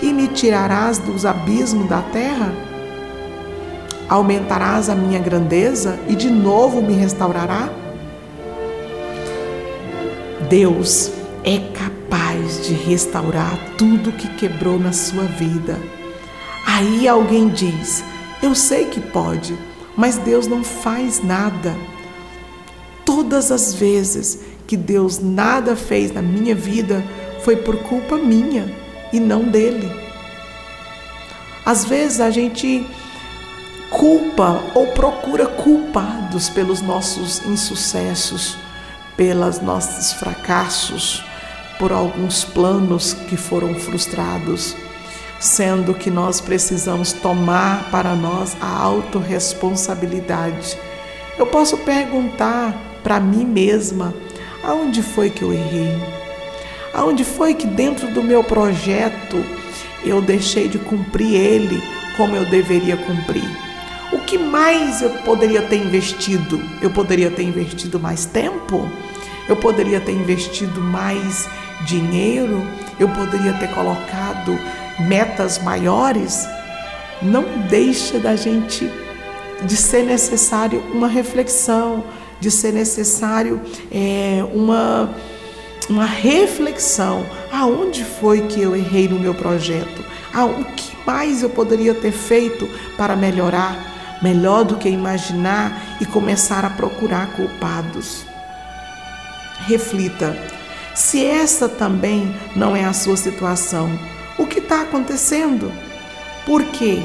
e 0.00 0.12
me 0.12 0.28
tirarás 0.28 0.98
dos 0.98 1.26
abismos 1.26 1.88
da 1.88 2.00
terra? 2.00 2.52
Aumentarás 4.08 4.88
a 4.88 4.94
minha 4.94 5.18
grandeza 5.18 5.98
e 6.08 6.14
de 6.14 6.30
novo 6.30 6.80
me 6.80 6.94
restaurará? 6.94 7.68
Deus 10.48 11.10
é 11.42 11.58
capaz 11.58 12.66
de 12.66 12.74
restaurar 12.74 13.58
tudo 13.76 14.12
que 14.12 14.28
quebrou 14.36 14.78
na 14.78 14.92
sua 14.92 15.24
vida. 15.24 15.80
Aí 16.64 17.08
alguém 17.08 17.48
diz: 17.48 18.04
Eu 18.40 18.54
sei 18.54 18.84
que 18.84 19.00
pode, 19.00 19.58
mas 19.96 20.18
Deus 20.18 20.46
não 20.46 20.62
faz 20.62 21.20
nada. 21.22 21.74
Todas 23.04 23.50
as 23.50 23.74
vezes 23.74 24.38
que 24.68 24.76
Deus 24.76 25.20
nada 25.20 25.74
fez 25.74 26.12
na 26.12 26.22
minha 26.22 26.54
vida 26.54 27.04
foi 27.42 27.56
por 27.56 27.76
culpa 27.78 28.16
minha 28.16 28.72
e 29.12 29.18
não 29.18 29.44
dele. 29.44 29.90
Às 31.64 31.84
vezes 31.84 32.20
a 32.20 32.30
gente 32.30 32.86
culpa 33.90 34.62
ou 34.74 34.88
procura 34.88 35.46
culpados 35.46 36.48
pelos 36.48 36.82
nossos 36.82 37.44
insucessos, 37.46 38.56
pelos 39.16 39.60
nossos 39.60 40.12
fracassos, 40.12 41.24
por 41.78 41.92
alguns 41.92 42.44
planos 42.44 43.12
que 43.12 43.36
foram 43.36 43.74
frustrados, 43.74 44.74
sendo 45.38 45.94
que 45.94 46.10
nós 46.10 46.40
precisamos 46.40 47.12
tomar 47.12 47.90
para 47.90 48.14
nós 48.14 48.56
a 48.60 48.82
autorresponsabilidade. 48.82 50.78
Eu 51.38 51.46
posso 51.46 51.76
perguntar 51.78 52.74
para 53.02 53.20
mim 53.20 53.44
mesma: 53.44 54.14
aonde 54.62 55.02
foi 55.02 55.30
que 55.30 55.42
eu 55.42 55.52
errei? 55.52 55.96
Aonde 56.94 57.24
foi 57.24 57.54
que 57.54 57.66
dentro 57.66 58.08
do 58.12 58.22
meu 58.22 58.42
projeto 58.42 59.44
eu 60.02 60.22
deixei 60.22 60.66
de 60.66 60.78
cumprir 60.78 61.34
ele 61.34 61.82
como 62.16 62.34
eu 62.34 62.46
deveria 62.46 62.96
cumprir? 62.96 63.65
Que 64.26 64.36
mais 64.36 65.02
eu 65.02 65.10
poderia 65.24 65.62
ter 65.62 65.76
investido? 65.76 66.60
Eu 66.82 66.90
poderia 66.90 67.30
ter 67.30 67.44
investido 67.44 68.00
mais 68.00 68.26
tempo? 68.26 68.90
Eu 69.48 69.54
poderia 69.54 70.00
ter 70.00 70.12
investido 70.12 70.80
mais 70.80 71.48
dinheiro? 71.82 72.66
Eu 72.98 73.08
poderia 73.08 73.52
ter 73.52 73.68
colocado 73.68 74.58
metas 74.98 75.58
maiores? 75.62 76.44
Não 77.22 77.44
deixa 77.68 78.18
da 78.18 78.34
gente 78.34 78.90
de 79.62 79.76
ser 79.76 80.02
necessário 80.02 80.82
uma 80.92 81.06
reflexão, 81.06 82.02
de 82.40 82.50
ser 82.50 82.72
necessário 82.72 83.60
é, 83.92 84.44
uma, 84.52 85.14
uma 85.88 86.04
reflexão. 86.04 87.24
Aonde 87.52 88.04
foi 88.04 88.48
que 88.48 88.60
eu 88.60 88.74
errei 88.74 89.06
no 89.06 89.20
meu 89.20 89.34
projeto? 89.34 90.04
Ah, 90.34 90.46
o 90.46 90.64
que 90.64 90.96
mais 91.06 91.44
eu 91.44 91.48
poderia 91.48 91.94
ter 91.94 92.10
feito 92.10 92.68
para 92.96 93.14
melhorar? 93.14 93.95
Melhor 94.22 94.64
do 94.64 94.76
que 94.76 94.88
imaginar 94.88 95.98
e 96.00 96.06
começar 96.06 96.64
a 96.64 96.70
procurar 96.70 97.32
culpados. 97.32 98.24
Reflita: 99.66 100.36
se 100.94 101.24
essa 101.24 101.68
também 101.68 102.34
não 102.54 102.74
é 102.76 102.84
a 102.84 102.92
sua 102.92 103.16
situação, 103.16 103.90
o 104.38 104.46
que 104.46 104.58
está 104.58 104.82
acontecendo? 104.82 105.72
Por 106.44 106.64
quê? 106.64 107.02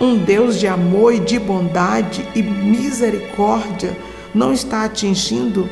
Um 0.00 0.16
Deus 0.16 0.58
de 0.58 0.68
amor 0.68 1.14
e 1.14 1.18
de 1.18 1.38
bondade 1.38 2.26
e 2.34 2.42
misericórdia 2.42 3.96
não 4.34 4.52
está 4.52 4.84
atingindo, 4.84 5.68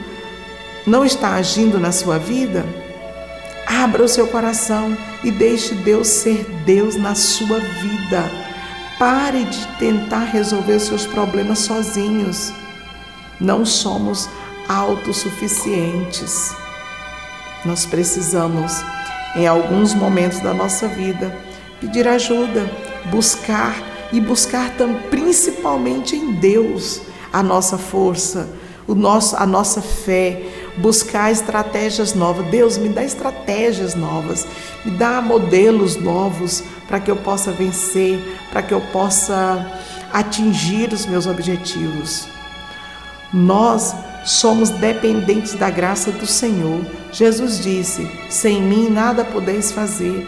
não 0.87 1.05
está 1.05 1.35
agindo 1.35 1.79
na 1.79 1.93
sua 1.93 2.19
vida? 2.19 2.65
Abra 3.67 4.05
o 4.05 4.09
seu 4.09 4.27
coração 4.27 4.97
e 5.23 5.31
deixe 5.31 5.75
Deus 5.75 6.09
ser 6.09 6.45
Deus 6.65 6.97
na 6.97 7.15
sua 7.15 7.59
vida. 7.59 8.46
Pare 8.99 9.45
de 9.45 9.67
tentar 9.79 10.25
resolver 10.25 10.81
seus 10.81 11.05
problemas 11.05 11.59
sozinhos. 11.59 12.51
Não 13.39 13.67
somos 13.67 14.27
autossuficientes. 14.67 16.55
Nós 17.63 17.85
precisamos, 17.85 18.83
em 19.35 19.47
alguns 19.47 19.93
momentos 19.93 20.41
da 20.41 20.55
nossa 20.55 20.89
vida, 20.89 21.37
pedir 21.79 22.09
ajuda, 22.09 22.71
buscar 23.11 23.77
e 24.13 24.19
buscar 24.19 24.71
principalmente 25.11 26.17
em 26.17 26.33
Deus 26.33 27.03
a 27.31 27.43
nossa 27.43 27.77
força, 27.77 28.49
o 28.87 28.95
nosso, 28.95 29.37
a 29.37 29.45
nossa 29.45 29.83
fé, 29.83 30.43
buscar 30.77 31.31
estratégias 31.31 32.15
novas. 32.15 32.47
Deus, 32.47 32.79
me 32.79 32.89
dá 32.89 33.05
estratégias 33.05 33.95
novas, 33.95 34.47
me 34.85 34.93
dá 34.93 35.21
modelos 35.21 35.97
novos 35.97 36.63
para 36.87 37.01
que 37.01 37.11
eu 37.11 37.17
possa 37.17 37.51
vencer, 37.53 38.21
para 38.51 38.63
que 38.63 38.73
eu 38.73 38.81
possa 38.93 39.67
atingir 40.13 40.93
os 40.93 41.07
meus 41.07 41.27
objetivos. 41.27 42.29
Nós 43.33 43.95
somos 44.25 44.71
dependentes 44.71 45.55
da 45.55 45.71
graça 45.71 46.11
do 46.11 46.27
Senhor. 46.27 46.85
Jesus 47.13 47.61
disse: 47.61 48.09
Sem 48.29 48.63
mim 48.63 48.89
nada 48.89 49.25
podeis 49.25 49.73
fazer. 49.73 50.27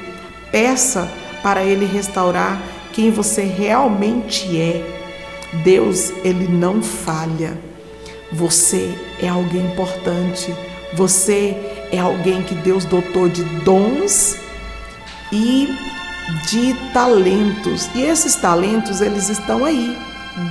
Peça 0.51 1.09
para 1.43 1.63
Ele 1.63 1.85
restaurar 1.85 2.61
quem 2.93 3.11
você 3.11 3.43
realmente 3.43 4.61
é. 4.61 4.97
Deus, 5.63 6.11
Ele 6.25 6.49
não 6.49 6.83
falha. 6.83 7.68
Você 8.33 8.97
é 9.21 9.29
alguém 9.29 9.65
importante. 9.65 10.55
Você 10.95 11.57
é 11.91 11.99
alguém 11.99 12.43
que 12.43 12.55
Deus 12.55 12.85
dotou 12.85 13.29
de 13.29 13.43
dons 13.65 14.37
e 15.33 15.69
de 16.49 16.75
talentos. 16.93 17.89
E 17.95 18.03
esses 18.03 18.37
talentos, 18.37 19.01
eles 19.01 19.29
estão 19.29 19.65
aí, 19.65 19.97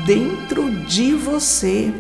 dentro 0.06 0.70
de 0.86 1.14
você. 1.14 1.94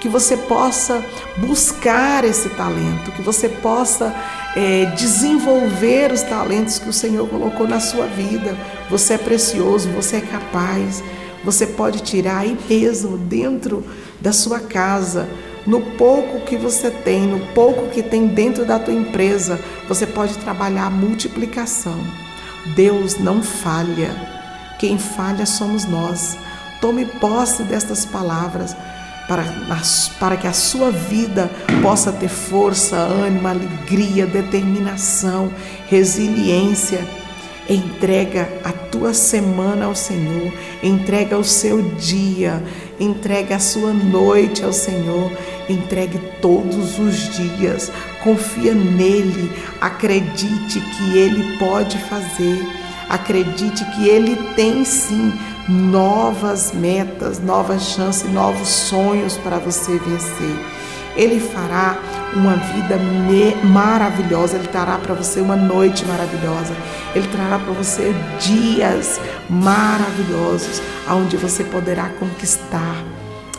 Que 0.00 0.08
você 0.08 0.36
possa 0.36 1.00
buscar 1.36 2.24
esse 2.24 2.48
talento, 2.48 3.12
que 3.12 3.22
você 3.22 3.48
possa 3.48 4.12
é, 4.56 4.86
desenvolver 4.96 6.10
os 6.10 6.22
talentos 6.22 6.80
que 6.80 6.88
o 6.88 6.92
Senhor 6.92 7.28
colocou 7.28 7.68
na 7.68 7.78
sua 7.78 8.06
vida. 8.06 8.56
Você 8.90 9.14
é 9.14 9.18
precioso, 9.18 9.88
você 9.90 10.16
é 10.16 10.20
capaz. 10.20 11.04
Você 11.44 11.66
pode 11.66 12.00
tirar 12.00 12.38
aí 12.38 12.56
mesmo, 12.68 13.18
dentro 13.18 13.84
da 14.20 14.32
sua 14.32 14.60
casa, 14.60 15.28
no 15.66 15.80
pouco 15.80 16.40
que 16.44 16.56
você 16.56 16.90
tem, 16.90 17.26
no 17.26 17.40
pouco 17.52 17.88
que 17.90 18.02
tem 18.02 18.28
dentro 18.28 18.64
da 18.64 18.78
tua 18.78 18.94
empresa, 18.94 19.60
você 19.88 20.06
pode 20.06 20.36
trabalhar 20.38 20.86
a 20.86 20.90
multiplicação. 20.90 21.98
Deus 22.74 23.18
não 23.18 23.42
falha. 23.42 24.10
Quem 24.78 24.98
falha 24.98 25.46
somos 25.46 25.84
nós. 25.84 26.36
Tome 26.80 27.04
posse 27.04 27.62
destas 27.62 28.04
palavras 28.04 28.76
para, 29.28 29.44
para 30.18 30.36
que 30.36 30.46
a 30.46 30.52
sua 30.52 30.90
vida 30.90 31.50
possa 31.80 32.12
ter 32.12 32.28
força, 32.28 32.96
ânimo, 32.96 33.46
alegria, 33.46 34.26
determinação, 34.26 35.52
resiliência 35.88 37.06
Entrega 37.68 38.48
a 38.64 38.72
tua 38.72 39.14
semana 39.14 39.86
ao 39.86 39.94
Senhor, 39.94 40.52
entrega 40.82 41.38
o 41.38 41.44
seu 41.44 41.80
dia, 41.80 42.62
entrega 42.98 43.56
a 43.56 43.60
sua 43.60 43.92
noite 43.92 44.64
ao 44.64 44.72
Senhor, 44.72 45.30
entregue 45.68 46.18
todos 46.40 46.98
os 46.98 47.30
dias, 47.36 47.92
confia 48.22 48.74
nele, 48.74 49.50
acredite 49.80 50.80
que 50.80 51.16
ele 51.16 51.56
pode 51.58 51.98
fazer, 51.98 52.60
acredite 53.08 53.84
que 53.92 54.08
ele 54.08 54.36
tem 54.56 54.84
sim 54.84 55.32
novas 55.68 56.72
metas, 56.72 57.38
novas 57.38 57.82
chances, 57.82 58.30
novos 58.32 58.68
sonhos 58.68 59.36
para 59.36 59.58
você 59.58 59.98
vencer. 59.98 60.56
Ele 61.16 61.38
fará 61.38 61.96
uma 62.34 62.56
vida 62.56 62.98
maravilhosa, 63.64 64.56
Ele 64.56 64.68
trará 64.68 64.98
para 64.98 65.14
você 65.14 65.40
uma 65.40 65.56
noite 65.56 66.04
maravilhosa, 66.06 66.74
Ele 67.14 67.28
trará 67.28 67.58
para 67.58 67.72
você 67.72 68.14
dias 68.40 69.20
maravilhosos, 69.48 70.80
onde 71.08 71.36
você 71.36 71.64
poderá 71.64 72.08
conquistar 72.18 72.96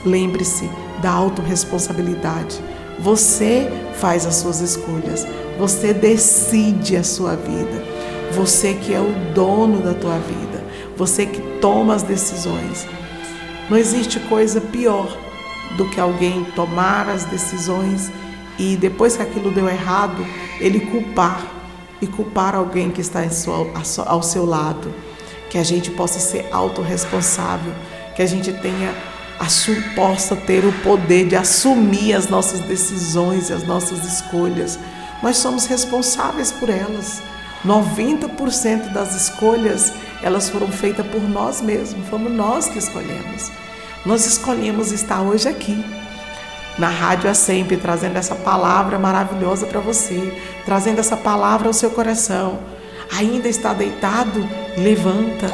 lembre-se 0.05 0.69
da 1.01 1.11
autorresponsabilidade. 1.11 2.59
Você 2.99 3.71
faz 3.95 4.25
as 4.25 4.35
suas 4.35 4.59
escolhas, 4.59 5.25
você 5.57 5.93
decide 5.93 6.95
a 6.95 7.03
sua 7.03 7.35
vida. 7.35 7.93
Você 8.33 8.73
que 8.73 8.93
é 8.93 8.99
o 8.99 9.13
dono 9.33 9.81
da 9.81 9.93
tua 9.93 10.17
vida, 10.17 10.63
você 10.97 11.25
que 11.25 11.39
toma 11.59 11.93
as 11.93 12.01
decisões. 12.01 12.87
Não 13.69 13.77
existe 13.77 14.19
coisa 14.21 14.59
pior 14.59 15.15
do 15.77 15.87
que 15.89 15.99
alguém 15.99 16.43
tomar 16.55 17.07
as 17.07 17.25
decisões 17.25 18.11
e 18.57 18.75
depois 18.75 19.15
que 19.15 19.23
aquilo 19.23 19.51
deu 19.51 19.67
errado, 19.67 20.25
ele 20.59 20.79
culpar 20.79 21.45
e 22.01 22.07
culpar 22.07 22.55
alguém 22.55 22.91
que 22.91 23.01
está 23.01 23.21
ao 24.05 24.23
seu 24.23 24.45
lado. 24.45 24.93
Que 25.49 25.57
a 25.57 25.63
gente 25.63 25.91
possa 25.91 26.19
ser 26.19 26.47
autorresponsável, 26.51 27.73
que 28.15 28.21
a 28.21 28.25
gente 28.25 28.51
tenha 28.53 28.93
possa 29.95 30.35
ter 30.35 30.65
o 30.65 30.71
poder 30.83 31.27
de 31.27 31.35
assumir 31.35 32.13
as 32.13 32.29
nossas 32.29 32.61
decisões 32.61 33.49
e 33.49 33.53
as 33.53 33.63
nossas 33.63 34.05
escolhas. 34.05 34.79
Nós 35.21 35.37
somos 35.37 35.65
responsáveis 35.65 36.51
por 36.51 36.69
elas. 36.69 37.21
90% 37.65 38.91
das 38.91 39.15
escolhas, 39.15 39.93
elas 40.21 40.49
foram 40.49 40.67
feitas 40.67 41.05
por 41.07 41.21
nós 41.21 41.61
mesmos, 41.61 42.07
fomos 42.09 42.31
nós 42.31 42.67
que 42.67 42.77
escolhemos. 42.77 43.51
Nós 44.05 44.25
escolhemos 44.25 44.91
estar 44.91 45.21
hoje 45.21 45.47
aqui, 45.47 45.83
na 46.77 46.87
Rádio 46.87 47.29
é 47.29 47.33
sempre 47.33 47.77
trazendo 47.77 48.17
essa 48.17 48.35
palavra 48.35 48.97
maravilhosa 48.97 49.67
para 49.67 49.79
você, 49.79 50.33
trazendo 50.65 50.99
essa 50.99 51.15
palavra 51.15 51.67
ao 51.67 51.73
seu 51.73 51.91
coração. 51.91 52.59
Ainda 53.15 53.47
está 53.47 53.73
deitado? 53.73 54.47
Levanta, 54.75 55.51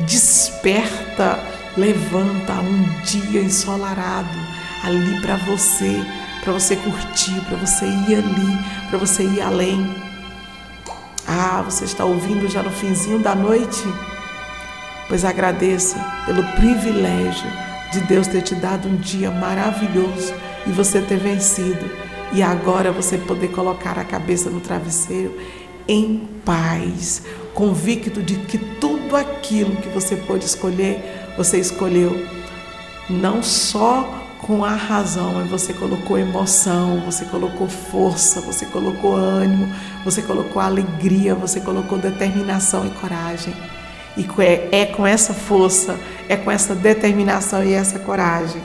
desperta, 0.00 1.38
levanta 1.76 2.52
um 2.52 2.82
dia 3.02 3.40
ensolarado 3.40 4.38
ali 4.84 5.20
para 5.22 5.36
você, 5.36 6.04
para 6.42 6.52
você 6.52 6.76
curtir, 6.76 7.40
para 7.48 7.56
você 7.56 7.86
ir 7.86 8.16
ali, 8.16 8.64
para 8.90 8.98
você 8.98 9.22
ir 9.22 9.40
além. 9.40 9.90
Ah, 11.26 11.62
você 11.64 11.84
está 11.84 12.04
ouvindo 12.04 12.46
já 12.48 12.62
no 12.62 12.70
finzinho 12.70 13.20
da 13.20 13.34
noite? 13.34 13.84
Pois 15.08 15.24
agradeça 15.24 15.98
pelo 16.26 16.42
privilégio 16.52 17.50
de 17.90 18.00
Deus 18.00 18.26
ter 18.26 18.42
te 18.42 18.54
dado 18.54 18.86
um 18.86 18.96
dia 18.96 19.30
maravilhoso 19.30 20.34
e 20.68 20.72
você 20.72 21.00
ter 21.00 21.16
vencido. 21.16 21.90
E 22.32 22.42
agora 22.42 22.92
você 22.92 23.16
poder 23.16 23.48
colocar 23.48 23.98
a 23.98 24.04
cabeça 24.04 24.50
no 24.50 24.60
travesseiro 24.60 25.34
em 25.88 26.28
paz, 26.44 27.22
convicto 27.54 28.22
de 28.22 28.34
que 28.34 28.58
tudo 28.58 29.16
aquilo 29.16 29.76
que 29.76 29.88
você 29.88 30.14
pôde 30.14 30.44
escolher, 30.44 31.32
você 31.36 31.58
escolheu 31.58 32.26
não 33.08 33.42
só 33.42 34.26
com 34.42 34.62
a 34.62 34.74
razão, 34.74 35.32
mas 35.32 35.50
você 35.50 35.72
colocou 35.72 36.18
emoção, 36.18 37.00
você 37.00 37.24
colocou 37.24 37.66
força, 37.66 38.42
você 38.42 38.66
colocou 38.66 39.16
ânimo, 39.16 39.72
você 40.04 40.20
colocou 40.20 40.60
alegria, 40.60 41.34
você 41.34 41.60
colocou 41.60 41.98
determinação 41.98 42.86
e 42.86 42.90
coragem. 42.90 43.54
E 44.16 44.26
é, 44.42 44.68
é 44.82 44.86
com 44.86 45.06
essa 45.06 45.32
força, 45.32 45.98
é 46.28 46.36
com 46.36 46.50
essa 46.50 46.74
determinação 46.74 47.64
e 47.64 47.72
essa 47.72 47.98
coragem 47.98 48.60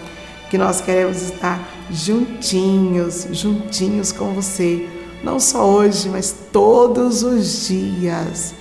que 0.50 0.58
nós 0.58 0.82
queremos 0.82 1.22
estar 1.22 1.60
juntinhos, 1.90 3.28
juntinhos 3.32 4.12
com 4.12 4.34
você, 4.34 4.88
não 5.24 5.40
só 5.40 5.66
hoje, 5.68 6.10
mas 6.10 6.36
todos 6.52 7.24
os 7.24 7.68
dias. 7.68 8.54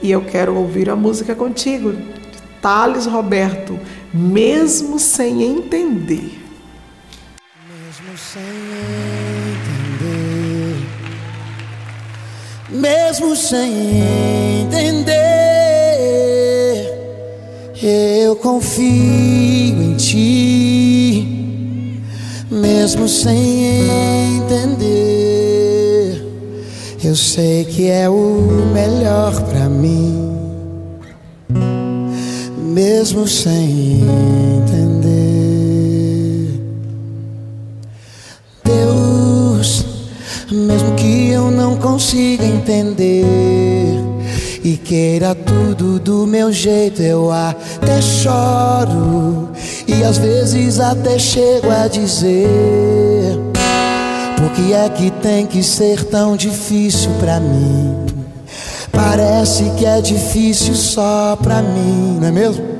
E 0.00 0.10
eu 0.10 0.22
quero 0.24 0.56
ouvir 0.56 0.88
a 0.90 0.96
música 0.96 1.34
contigo, 1.34 1.92
de 1.92 2.42
Thales 2.60 3.06
Roberto, 3.06 3.78
mesmo 4.12 4.98
sem 4.98 5.42
entender. 5.42 6.40
Mesmo 7.68 8.16
sem 8.16 8.42
entender, 10.00 10.86
mesmo 12.70 13.36
sem 13.36 14.00
entender, 14.62 15.12
eu 17.82 18.34
confio 18.36 18.84
em 18.84 19.96
ti, 19.96 20.61
mesmo 22.92 23.08
sem 23.08 23.88
entender. 24.36 26.22
Eu 27.02 27.16
sei 27.16 27.64
que 27.64 27.88
é 27.88 28.06
o 28.08 28.66
melhor 28.72 29.32
para 29.44 29.66
mim 29.68 30.30
mesmo 32.58 33.26
sem 33.26 34.02
entender. 34.58 35.40
Deus, 38.62 39.86
mesmo 40.50 40.94
que 40.94 41.30
eu 41.30 41.50
não 41.50 41.76
consiga 41.76 42.44
entender 42.44 43.14
e 44.62 44.76
queira 44.76 45.34
tudo 45.34 45.98
do 45.98 46.26
meu 46.26 46.52
jeito, 46.52 47.00
eu 47.00 47.32
até 47.32 48.02
choro 48.02 49.50
e 49.86 50.02
às 50.02 50.18
vezes 50.18 50.80
até 50.80 51.18
chego 51.18 51.70
a 51.70 51.88
dizer: 51.88 53.38
Por 54.36 54.50
que 54.52 54.72
é 54.72 54.88
que 54.88 55.10
tem 55.10 55.46
que 55.46 55.62
ser 55.62 56.04
tão 56.04 56.36
difícil 56.36 57.10
para 57.20 57.40
mim? 57.40 57.96
Parece 58.90 59.64
que 59.78 59.86
é 59.86 60.00
difícil 60.00 60.74
só 60.74 61.36
pra 61.42 61.62
mim, 61.62 62.18
não 62.20 62.28
é 62.28 62.30
mesmo? 62.30 62.72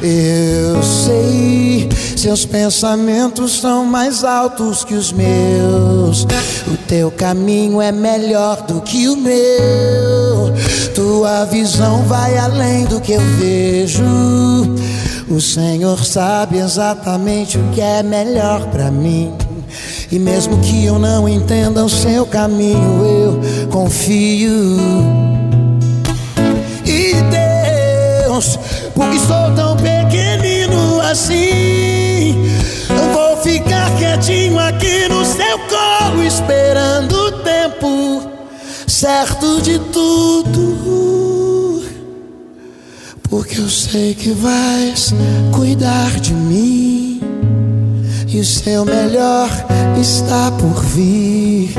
Eu 0.00 0.80
sei, 0.82 1.88
seus 2.16 2.44
pensamentos 2.44 3.58
são 3.60 3.84
mais 3.84 4.22
altos 4.22 4.84
que 4.84 4.94
os 4.94 5.10
meus. 5.12 6.24
O 6.68 6.76
teu 6.86 7.10
caminho 7.10 7.82
é 7.82 7.90
melhor 7.90 8.62
do 8.62 8.80
que 8.80 9.08
o 9.08 9.16
meu. 9.16 10.17
Tua 11.18 11.44
visão 11.46 12.04
vai 12.04 12.38
além 12.38 12.84
do 12.84 13.00
que 13.00 13.10
eu 13.10 13.20
vejo. 13.40 14.04
O 15.28 15.40
Senhor 15.40 16.04
sabe 16.04 16.58
exatamente 16.58 17.58
o 17.58 17.70
que 17.72 17.80
é 17.80 18.04
melhor 18.04 18.64
para 18.68 18.88
mim. 18.88 19.32
E 20.12 20.16
mesmo 20.16 20.58
que 20.58 20.84
eu 20.84 20.96
não 20.96 21.28
entenda 21.28 21.84
o 21.84 21.88
seu 21.88 22.24
caminho, 22.24 23.04
eu 23.04 23.68
confio. 23.68 24.76
E 26.86 27.14
Deus, 28.24 28.56
porque 28.94 29.18
sou 29.18 29.52
tão 29.56 29.76
pequenino 29.76 31.00
assim, 31.00 32.48
eu 32.90 33.12
vou 33.12 33.36
ficar 33.38 33.90
quietinho 33.98 34.56
aqui 34.56 35.08
no 35.08 35.24
seu 35.24 35.58
colo, 35.68 36.22
esperando 36.22 37.12
o 37.12 37.32
tempo 37.42 38.30
certo 38.86 39.60
de 39.60 39.80
tudo. 39.80 41.07
Porque 43.30 43.60
eu 43.60 43.68
sei 43.68 44.14
que 44.14 44.30
vais 44.30 45.12
cuidar 45.52 46.18
de 46.18 46.32
mim 46.32 47.20
e 48.26 48.40
o 48.40 48.44
seu 48.44 48.84
melhor 48.84 49.50
está 50.00 50.50
por 50.52 50.82
vir. 50.84 51.74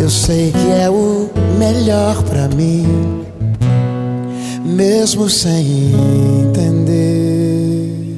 Eu 0.00 0.10
sei 0.10 0.50
que 0.50 0.82
é 0.82 0.90
o 0.90 1.30
melhor 1.58 2.22
para 2.24 2.48
mim, 2.48 3.24
mesmo 4.64 5.30
sem 5.30 5.92
entender, 6.44 8.16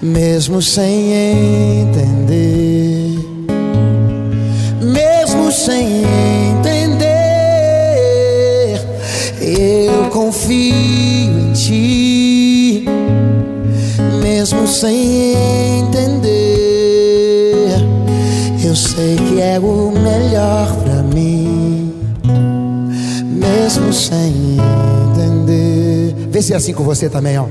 mesmo 0.00 0.62
sem 0.62 1.12
entender, 1.82 3.18
mesmo 4.80 5.52
sem 5.52 5.86
entender. 5.86 6.49
Sem 14.80 15.34
entender. 15.80 16.30
Eu 18.64 18.74
sei 18.74 19.16
que 19.16 19.38
é 19.38 19.58
o 19.58 19.92
melhor 19.92 20.74
para 20.76 21.02
mim, 21.02 21.92
mesmo 23.26 23.92
sem 23.92 24.56
entender. 25.10 26.14
Vê 26.30 26.40
se 26.40 26.54
é 26.54 26.56
assim 26.56 26.72
com 26.72 26.82
você 26.82 27.10
também, 27.10 27.38
ó. 27.38 27.44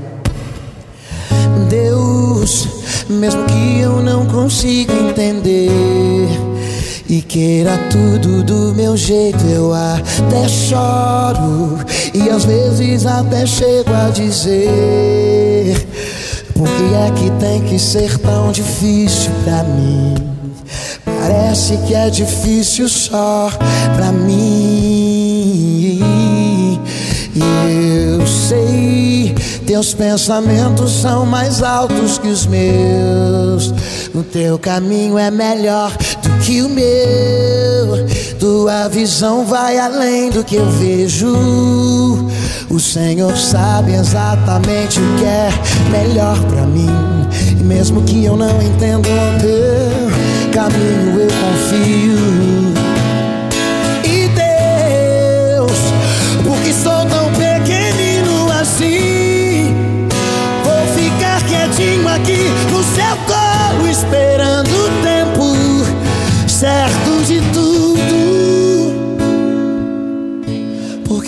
Deus, 1.68 2.66
mesmo 3.08 3.44
que 3.44 3.78
eu 3.78 4.02
não 4.02 4.26
consiga 4.26 4.92
entender 4.92 6.28
e 7.08 7.22
queira 7.22 7.78
tudo 7.90 8.42
do 8.42 8.74
meu 8.74 8.96
jeito, 8.96 9.44
eu 9.46 9.72
até 9.72 10.48
choro 10.48 11.78
e 12.12 12.28
às 12.28 12.44
vezes 12.44 13.06
até 13.06 13.46
chego 13.46 13.92
a 13.94 14.10
dizer: 14.10 15.49
Por 16.60 16.68
que 16.68 16.94
é 16.94 17.10
que 17.12 17.30
tem 17.40 17.62
que 17.62 17.78
ser 17.78 18.18
tão 18.18 18.52
difícil 18.52 19.30
pra 19.44 19.62
mim? 19.62 20.14
Parece 21.06 21.78
que 21.86 21.94
é 21.94 22.10
difícil 22.10 22.86
só 22.86 23.50
pra 23.96 24.12
mim. 24.12 25.98
E 27.34 27.40
eu 28.12 28.26
sei 28.26 29.34
teus 29.66 29.94
pensamentos 29.94 31.00
são 31.00 31.24
mais 31.24 31.62
altos 31.62 32.18
que 32.18 32.28
os 32.28 32.44
meus. 32.44 33.72
O 34.14 34.22
teu 34.22 34.58
caminho 34.58 35.16
é 35.16 35.30
melhor 35.30 35.90
do 36.22 36.44
que 36.44 36.60
o 36.60 36.68
meu. 36.68 38.06
Tua 38.38 38.86
visão 38.88 39.46
vai 39.46 39.78
além 39.78 40.28
do 40.28 40.44
que 40.44 40.56
eu 40.56 40.68
vejo. 40.68 42.28
O 42.80 42.82
Senhor 42.82 43.36
sabe 43.36 43.92
exatamente 43.92 44.98
o 44.98 45.16
que 45.18 45.24
é 45.26 45.50
melhor 45.90 46.42
para 46.46 46.62
mim. 46.62 46.88
E 47.50 47.62
mesmo 47.62 48.00
que 48.04 48.24
eu 48.24 48.38
não 48.38 48.62
entenda 48.62 49.06
o 49.06 49.38
teu 49.38 50.50
caminho, 50.50 51.20
eu 51.20 51.28
confio. 51.28 52.69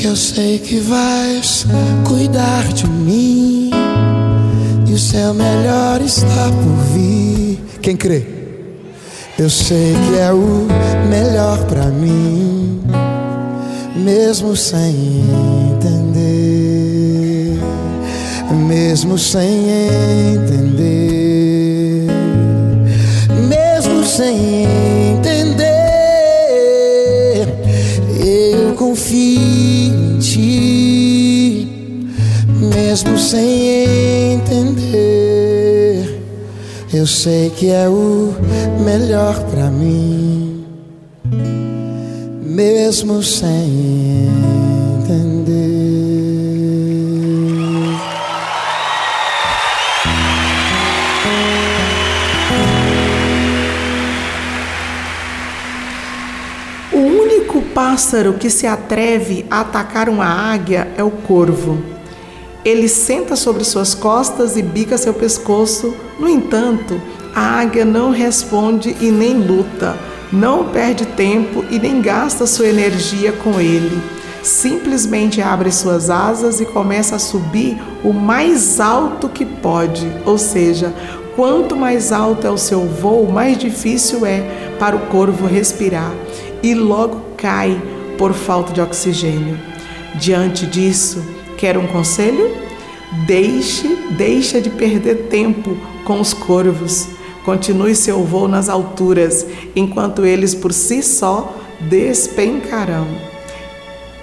Porque 0.02 0.10
eu 0.10 0.16
sei 0.16 0.58
que 0.58 0.80
vais 0.80 1.64
cuidar 2.04 2.66
de 2.72 2.88
mim 2.88 3.70
e 4.84 4.92
o 4.92 4.98
seu 4.98 5.32
melhor 5.32 6.00
está 6.00 6.50
por 6.50 6.76
vir. 6.92 7.60
Quem 7.80 7.96
crê? 7.96 8.26
Eu 9.38 9.48
sei 9.48 9.94
que 9.94 10.18
é 10.18 10.32
o 10.32 10.66
melhor 11.08 11.56
para 11.66 11.84
mim, 11.84 12.82
mesmo 13.94 14.56
sem 14.56 15.22
entender, 15.70 17.60
mesmo 18.50 19.16
sem 19.16 19.68
entender, 20.34 22.08
mesmo 23.48 24.04
sem 24.04 24.64
entender, 25.14 25.71
confio 28.82 29.38
em 29.38 30.18
ti, 30.18 31.68
mesmo 32.74 33.16
sem 33.16 34.34
entender. 34.34 36.20
Eu 36.92 37.06
sei 37.06 37.50
que 37.50 37.70
é 37.70 37.88
o 37.88 38.34
melhor 38.84 39.38
pra 39.44 39.70
mim, 39.70 40.64
mesmo 42.42 43.22
sem 43.22 43.46
entender. 43.46 44.51
Pássaro 57.92 58.32
que 58.32 58.48
se 58.48 58.66
atreve 58.66 59.44
a 59.50 59.60
atacar 59.60 60.08
uma 60.08 60.24
águia 60.24 60.88
é 60.96 61.04
o 61.04 61.10
corvo. 61.10 61.78
Ele 62.64 62.88
senta 62.88 63.36
sobre 63.36 63.64
suas 63.64 63.94
costas 63.94 64.56
e 64.56 64.62
bica 64.62 64.96
seu 64.96 65.12
pescoço. 65.12 65.94
No 66.18 66.26
entanto, 66.26 66.98
a 67.34 67.60
águia 67.60 67.84
não 67.84 68.10
responde 68.10 68.96
e 68.98 69.10
nem 69.10 69.34
luta, 69.34 69.94
não 70.32 70.70
perde 70.70 71.04
tempo 71.04 71.66
e 71.70 71.78
nem 71.78 72.00
gasta 72.00 72.46
sua 72.46 72.66
energia 72.66 73.30
com 73.30 73.60
ele. 73.60 74.00
Simplesmente 74.42 75.42
abre 75.42 75.70
suas 75.70 76.08
asas 76.08 76.62
e 76.62 76.64
começa 76.64 77.16
a 77.16 77.18
subir 77.18 77.78
o 78.02 78.14
mais 78.14 78.80
alto 78.80 79.28
que 79.28 79.44
pode, 79.44 80.10
ou 80.24 80.38
seja, 80.38 80.94
quanto 81.36 81.76
mais 81.76 82.10
alto 82.10 82.46
é 82.46 82.50
o 82.50 82.56
seu 82.56 82.86
voo, 82.86 83.30
mais 83.30 83.58
difícil 83.58 84.24
é 84.24 84.72
para 84.78 84.96
o 84.96 85.06
corvo 85.08 85.46
respirar 85.46 86.10
e 86.62 86.74
logo 86.74 87.20
cai 87.36 87.80
por 88.16 88.32
falta 88.32 88.72
de 88.72 88.80
oxigênio. 88.80 89.58
Diante 90.14 90.66
disso, 90.66 91.22
quer 91.56 91.76
um 91.76 91.86
conselho? 91.86 92.54
Deixe, 93.26 93.88
deixa 94.10 94.60
de 94.60 94.70
perder 94.70 95.28
tempo 95.28 95.76
com 96.04 96.20
os 96.20 96.32
corvos. 96.32 97.08
Continue 97.44 97.94
seu 97.94 98.24
voo 98.24 98.46
nas 98.46 98.68
alturas, 98.68 99.46
enquanto 99.74 100.24
eles 100.24 100.54
por 100.54 100.72
si 100.72 101.02
só 101.02 101.56
despencarão. 101.80 103.06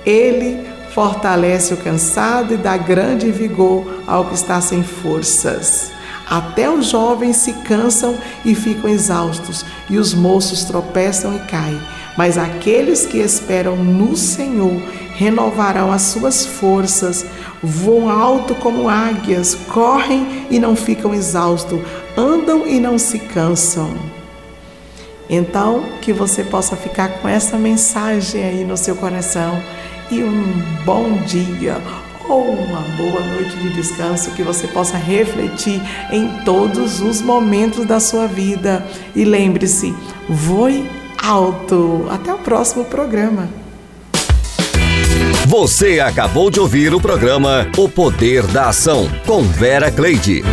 Ele 0.05 0.65
fortalece 0.93 1.73
o 1.73 1.77
cansado 1.77 2.53
e 2.53 2.57
dá 2.57 2.77
grande 2.77 3.31
vigor 3.31 3.85
ao 4.07 4.25
que 4.25 4.35
está 4.35 4.61
sem 4.61 4.83
forças. 4.83 5.91
Até 6.29 6.69
os 6.69 6.87
jovens 6.87 7.37
se 7.37 7.53
cansam 7.53 8.15
e 8.45 8.53
ficam 8.53 8.89
exaustos, 8.89 9.65
e 9.89 9.97
os 9.97 10.13
moços 10.13 10.63
tropeçam 10.63 11.35
e 11.35 11.39
caem. 11.39 11.81
Mas 12.19 12.37
aqueles 12.37 13.05
que 13.05 13.17
esperam 13.17 13.77
no 13.77 14.13
Senhor 14.13 14.81
renovarão 15.15 15.89
as 15.89 16.01
suas 16.01 16.45
forças, 16.45 17.25
voam 17.63 18.09
alto 18.09 18.53
como 18.55 18.89
águias, 18.89 19.55
correm 19.55 20.45
e 20.51 20.59
não 20.59 20.75
ficam 20.75 21.13
exaustos, 21.13 21.79
andam 22.17 22.67
e 22.67 22.77
não 22.77 22.99
se 22.99 23.19
cansam. 23.19 23.93
Então, 25.29 25.85
que 26.01 26.11
você 26.11 26.43
possa 26.43 26.75
ficar 26.75 27.07
com 27.21 27.27
essa 27.29 27.57
mensagem 27.57 28.43
aí 28.43 28.65
no 28.65 28.75
seu 28.75 28.97
coração 28.97 29.57
e 30.11 30.21
um 30.21 30.61
bom 30.83 31.21
dia 31.25 31.77
ou 32.27 32.51
uma 32.51 32.81
boa 32.97 33.21
noite 33.21 33.55
de 33.59 33.73
descanso, 33.73 34.31
que 34.31 34.43
você 34.43 34.67
possa 34.67 34.97
refletir 34.97 35.81
em 36.11 36.43
todos 36.43 36.99
os 36.99 37.21
momentos 37.21 37.85
da 37.85 38.01
sua 38.01 38.27
vida. 38.27 38.85
E 39.15 39.23
lembre-se, 39.23 39.95
voe 40.27 40.98
alto. 41.21 42.07
Até 42.09 42.33
o 42.33 42.37
próximo 42.37 42.85
programa. 42.85 43.49
Você 45.47 45.99
acabou 45.99 46.51
de 46.51 46.59
ouvir 46.59 46.93
o 46.93 47.01
programa 47.01 47.67
O 47.77 47.89
Poder 47.89 48.45
da 48.47 48.69
Ação 48.69 49.09
com 49.25 49.41
Vera 49.41 49.91
Cleide. 49.91 50.43